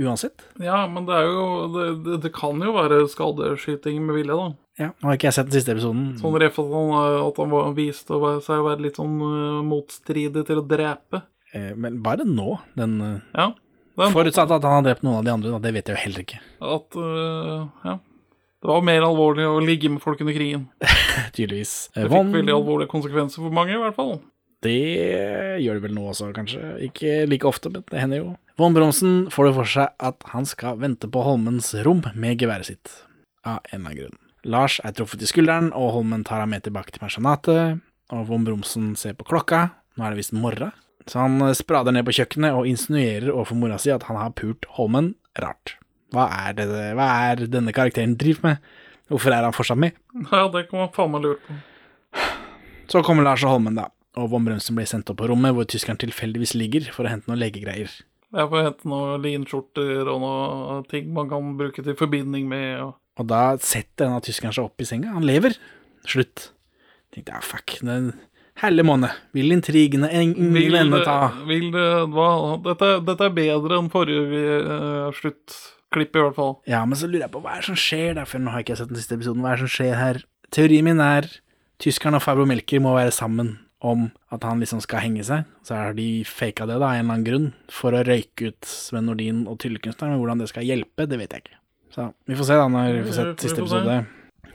uansett? 0.00 0.44
Ja, 0.62 0.82
men 0.90 1.06
det 1.06 1.16
er 1.16 1.30
jo 1.30 1.46
Det, 1.74 1.86
det, 2.06 2.20
det 2.26 2.34
kan 2.34 2.58
jo 2.62 2.74
være 2.74 3.04
skadeskyting 3.14 4.02
med 4.06 4.20
vilje, 4.20 4.36
da. 4.42 4.50
Ja, 4.80 4.92
nå 4.96 5.10
har 5.10 5.18
ikke 5.18 5.28
jeg 5.28 5.36
sett 5.36 5.50
den 5.50 5.58
siste 5.58 5.74
episoden. 5.74 6.06
Sånn 6.18 6.38
ref 6.40 6.58
at 6.58 6.70
han, 6.72 6.94
at 7.28 7.42
han 7.42 7.50
var 7.52 7.74
viste 7.76 8.16
seg 8.46 8.62
å 8.62 8.70
være 8.70 8.86
litt 8.86 8.98
sånn 8.98 9.18
øh, 9.22 9.58
motstridig 9.66 10.46
til 10.48 10.62
å 10.62 10.64
drepe. 10.66 11.20
Eh, 11.54 11.72
Men 11.76 12.00
bare 12.02 12.24
nå, 12.26 12.58
den 12.78 13.00
eh, 13.00 13.18
Ja. 13.34 13.48
Den, 13.98 14.12
Forutsatt 14.14 14.50
at 14.54 14.62
han 14.64 14.78
har 14.78 14.82
drept 14.86 15.02
noen 15.04 15.18
av 15.18 15.24
de 15.26 15.32
andre, 15.34 15.50
da, 15.52 15.58
det 15.60 15.72
vet 15.74 15.88
jeg 15.90 15.96
jo 15.96 16.02
heller 16.04 16.22
ikke. 16.24 16.38
at 16.62 16.96
uh, 16.96 17.66
Ja. 17.84 17.98
Det 18.60 18.68
var 18.68 18.82
mer 18.84 19.02
alvorlig 19.04 19.44
å 19.48 19.58
ligge 19.64 19.88
med 19.90 20.00
folk 20.04 20.20
under 20.20 20.34
krigen. 20.36 20.68
Tydeligvis. 21.36 21.90
Det 21.94 22.02
Det 22.06 22.10
Von- 22.12 22.28
fikk 22.30 22.38
veldig 22.42 22.54
alvorlige 22.54 22.88
konsekvenser 22.92 23.40
for 23.42 23.50
mange, 23.56 23.72
i 23.74 23.80
hvert 23.80 23.96
fall. 23.96 24.20
Det 24.62 24.74
gjør 25.64 25.78
det 25.78 25.82
vel 25.86 25.94
nå 25.96 26.02
også, 26.12 26.30
kanskje. 26.36 26.60
Ikke 26.84 27.26
like 27.28 27.48
ofte, 27.48 27.70
men 27.72 27.84
det 27.90 28.00
hender 28.02 28.20
jo. 28.20 28.34
Von 28.60 28.74
Bromsen 28.76 29.14
får 29.32 29.48
det 29.48 29.54
for 29.56 29.64
seg 29.72 29.94
at 30.10 30.26
han 30.34 30.44
skal 30.48 30.76
vente 30.82 31.08
på 31.08 31.22
Holmens 31.24 31.72
rom 31.86 32.02
med 32.14 32.36
geværet 32.42 32.68
sitt. 32.68 32.92
Av 33.44 33.60
en 33.72 33.80
eller 33.80 33.86
annen 33.86 33.98
grunn. 34.02 34.18
Lars 34.44 34.78
er 34.84 34.92
truffet 34.96 35.24
i 35.24 35.28
skulderen, 35.28 35.72
og 35.76 35.92
Holmen 35.96 36.24
tar 36.28 36.40
ham 36.44 36.52
med 36.52 36.62
tilbake 36.64 36.92
til 36.92 37.00
pensjonatet. 37.00 37.80
Og 38.12 38.26
von 38.28 38.44
Bromsen 38.44 38.92
ser 39.00 39.16
på 39.16 39.24
klokka. 39.28 39.70
Nå 39.96 40.04
er 40.04 40.12
det 40.12 40.20
visst 40.20 40.36
morgen. 40.36 40.72
Så 41.10 41.18
han 41.18 41.40
eh, 41.42 41.56
sprader 41.58 41.94
ned 41.94 42.06
på 42.06 42.14
kjøkkenet 42.20 42.56
og 42.56 42.68
insinuerer 42.70 43.32
overfor 43.32 43.58
mora 43.58 43.78
si 43.82 43.92
at 43.94 44.06
han 44.08 44.18
har 44.20 44.34
pult 44.38 44.68
Holmen. 44.76 45.14
Rart. 45.40 45.76
Hva 46.14 46.26
er, 46.48 46.56
det, 46.58 46.66
hva 46.98 47.06
er 47.30 47.44
denne 47.50 47.74
karakteren 47.74 48.16
driver 48.18 48.48
med? 48.48 48.70
Hvorfor 49.10 49.34
er 49.34 49.46
han 49.46 49.54
fortsatt 49.54 49.78
med? 49.78 49.96
Ja, 50.30 50.46
det 50.50 50.68
kan 50.70 50.84
man 50.84 50.92
faen 50.94 51.10
meg 51.14 51.24
lure 51.26 51.38
på. 51.46 51.58
Så 52.90 53.02
kommer 53.06 53.26
Lars 53.26 53.44
og 53.46 53.54
Holmen, 53.54 53.78
da. 53.78 53.88
Og 54.18 54.30
von 54.32 54.46
Bremsen 54.46 54.74
blir 54.74 54.88
sendt 54.90 55.10
opp 55.10 55.20
på 55.20 55.28
rommet 55.30 55.54
hvor 55.54 55.66
tyskeren 55.70 55.98
tilfeldigvis 56.02 56.56
ligger 56.58 56.88
for 56.94 57.06
å 57.06 57.12
hente 57.12 57.30
noen 57.30 57.38
legegreier. 57.38 57.92
Jeg 58.30 58.50
får 58.50 58.66
hente 58.66 58.90
noen 58.90 59.22
linskjorter 59.22 60.10
og 60.10 60.22
noen 60.22 60.88
ting 60.90 61.10
man 61.14 61.30
kan 61.30 61.54
bruke 61.58 61.82
til 61.86 61.98
forbinding 61.98 62.46
med. 62.50 62.82
Og... 62.82 62.96
Og 63.22 63.30
da 63.30 63.42
setter 63.58 64.06
denne 64.06 64.22
tyskeren 64.26 64.54
seg 64.54 64.66
opp 64.66 64.82
i 64.82 64.86
senga. 64.86 65.14
Han 65.14 65.26
lever. 65.26 65.54
Slutt. 66.10 66.50
Tenkte 67.14 67.34
jeg, 67.34 67.46
fuck, 67.46 67.78
den 67.86 68.12
helle 68.60 68.84
måned. 68.86 69.14
Vil 69.36 69.52
intrigene 69.54 70.10
ingen 70.20 70.76
ende 70.82 71.02
ta? 71.06 71.32
vil 71.48 71.70
det 71.74 71.88
hva? 72.14 72.30
Dette, 72.64 72.92
dette 73.06 73.28
er 73.28 73.36
bedre 73.36 73.78
enn 73.80 73.90
forrige 73.92 74.58
uh, 74.66 75.08
sluttklipp, 75.16 76.16
i 76.16 76.24
hvert 76.24 76.36
fall. 76.38 76.56
Ja, 76.70 76.82
men 76.88 76.98
så 76.98 77.08
lurer 77.10 77.26
jeg 77.26 77.34
på 77.34 77.42
hva 77.44 77.56
er 77.56 77.64
det 77.64 77.70
som 77.70 77.80
skjer 77.80 78.18
der, 78.18 78.28
for 78.28 78.42
nå 78.42 78.52
har 78.52 78.62
jeg 78.62 78.70
ikke 78.70 78.80
sett 78.82 78.92
den 78.92 79.00
siste 79.00 79.18
episoden. 79.18 79.44
Hva 79.44 79.54
er 79.54 79.60
det 79.60 79.66
som 79.68 79.74
skjer 79.78 79.96
her? 79.98 80.22
Teorien 80.50 80.86
min 80.86 81.02
er 81.04 81.28
tyskeren 81.80 82.18
og 82.18 82.24
Fabro 82.24 82.46
Melker 82.48 82.82
må 82.82 82.94
være 82.98 83.14
sammen 83.14 83.58
om 83.80 84.10
at 84.28 84.44
han 84.44 84.60
liksom 84.60 84.82
skal 84.84 85.04
henge 85.06 85.24
seg. 85.24 85.48
Så 85.64 85.76
har 85.78 85.96
de 85.96 86.08
faka 86.28 86.66
det, 86.68 86.76
da, 86.82 86.90
av 86.90 86.98
en 86.98 87.00
eller 87.00 87.14
annen 87.14 87.26
grunn, 87.26 87.48
for 87.72 87.96
å 87.96 88.04
røyke 88.04 88.52
ut 88.52 88.68
Sven 88.68 89.08
Nordin 89.08 89.46
og 89.48 89.56
tryllekunstneren. 89.62 90.14
Men 90.14 90.22
hvordan 90.22 90.42
det 90.42 90.50
skal 90.52 90.68
hjelpe, 90.68 91.08
det 91.08 91.20
vet 91.20 91.36
jeg 91.36 91.46
ikke. 91.46 91.60
Så 91.94 92.10
vi 92.28 92.36
får 92.38 92.50
se, 92.50 92.58
da, 92.60 92.68
når 92.70 92.98
vi 92.98 93.04
får 93.08 93.16
sett 93.16 93.46
siste 93.46 93.64
episode. 93.64 94.00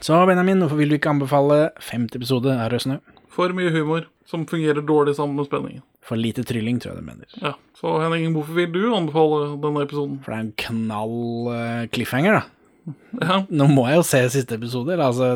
Så 0.04 0.18
Benjamin, 0.28 0.62
hvorfor 0.62 0.78
vil 0.78 0.92
du 0.92 0.98
ikke 0.98 1.12
anbefale 1.12 1.58
femte 1.82 2.20
episode 2.20 2.52
av 2.52 2.70
Rød 2.72 2.84
snø? 2.84 2.98
For 3.36 3.52
mye 3.52 3.68
humor 3.74 4.06
som 4.26 4.46
fungerer 4.48 4.80
dårlig 4.88 5.12
sammen 5.18 5.36
med 5.36 5.46
spenningen. 5.50 5.82
For 6.06 6.16
lite 6.16 6.40
trylling, 6.46 6.78
tror 6.80 6.94
jeg 6.94 7.02
det 7.02 7.06
mener. 7.06 7.26
Ja, 7.42 7.52
Så 7.76 7.90
Henning, 8.00 8.30
hvorfor 8.34 8.54
vil 8.56 8.70
du 8.72 8.94
anbefale 8.96 9.50
denne 9.60 9.82
episoden? 9.84 10.16
For 10.24 10.32
det 10.32 10.38
er 10.38 10.44
en 10.46 10.54
knall 10.62 11.16
eh, 11.52 11.82
cliffhanger, 11.92 12.38
da. 12.40 12.44
Ja, 13.26 13.36
Nå 13.50 13.66
må 13.72 13.84
jeg 13.90 13.98
jo 13.98 14.04
se 14.06 14.20
siste 14.30 14.54
episode. 14.56 14.92
eller 14.94 15.10
Altså, 15.10 15.32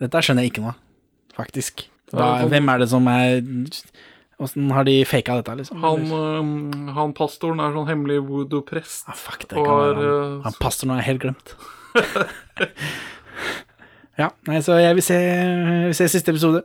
dette 0.00 0.22
skjønner 0.22 0.42
jeg 0.46 0.52
ikke 0.54 0.62
nå, 0.64 0.72
faktisk. 1.36 1.84
Da, 2.12 2.18
sånn- 2.42 2.50
hvem 2.52 2.66
er 2.72 2.78
det 2.84 2.88
som 2.92 3.06
er 3.10 3.40
Åssen 4.42 4.72
har 4.74 4.82
de 4.88 4.96
faka 5.06 5.36
dette, 5.38 5.52
liksom? 5.60 5.78
han, 5.84 6.00
øhm, 6.18 6.88
han 6.96 7.12
pastoren 7.14 7.60
er 7.62 7.70
sånn 7.76 7.86
hemmelig 7.86 8.16
voodoo-prest. 8.26 9.04
ah, 9.06 9.14
fuck, 9.14 9.44
det 9.46 9.54
kan 9.54 9.78
være 9.78 9.94
han. 9.94 10.02
øh, 10.08 10.42
Han 10.48 10.56
pastoren 10.58 10.90
har 10.94 10.98
jeg 11.02 11.08
helt 11.12 11.22
glemt. 11.22 11.48
ja, 14.18 14.28
nei, 14.48 14.58
så 14.64 14.76
jeg 14.82 14.96
vil 14.98 15.04
se, 15.06 15.18
jeg 15.20 15.86
vil 15.92 15.96
se 16.00 16.08
siste 16.12 16.32
episode. 16.34 16.64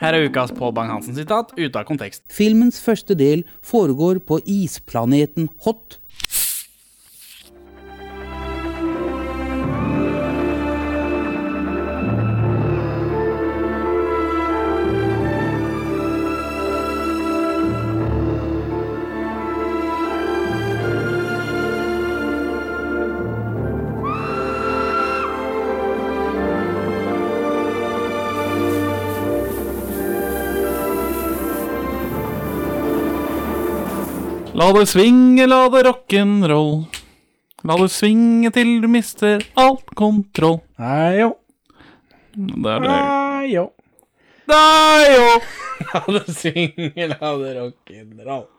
Her 0.00 0.16
er 0.16 0.30
ukas 0.30 0.48
Pål 0.56 0.70
Bang-Hansen 0.72 1.12
sitat 1.12 1.50
ute 1.58 1.76
av 1.76 1.84
kontekst. 1.84 2.22
Filmens 2.32 2.78
første 2.80 3.12
del 3.20 3.42
foregår 3.60 4.22
på 4.24 4.38
isplaneten 4.48 5.50
Hot. 5.66 5.99
La 34.60 34.66
det 34.76 34.90
svinge, 34.90 35.46
la 35.48 35.70
det 35.72 35.80
rock'n'roll. 35.86 36.82
La 37.64 37.76
det 37.80 37.86
svinge 37.94 38.50
til 38.52 38.74
du 38.82 38.90
mister 38.92 39.40
alt 39.56 39.86
kontroll. 39.96 40.58
Nei, 40.76 41.22
jo. 41.22 41.30
Det 42.36 42.74
er 42.74 42.84
det. 42.84 42.90
Nei, 42.90 43.46
jo. 43.54 43.64
Nei, 44.52 45.06
jo! 45.14 45.30
La 45.94 46.02
det 46.18 46.34
svinge, 46.36 47.08
la 47.14 47.32
det 47.40 47.54
rock'n'roll. 47.56 48.50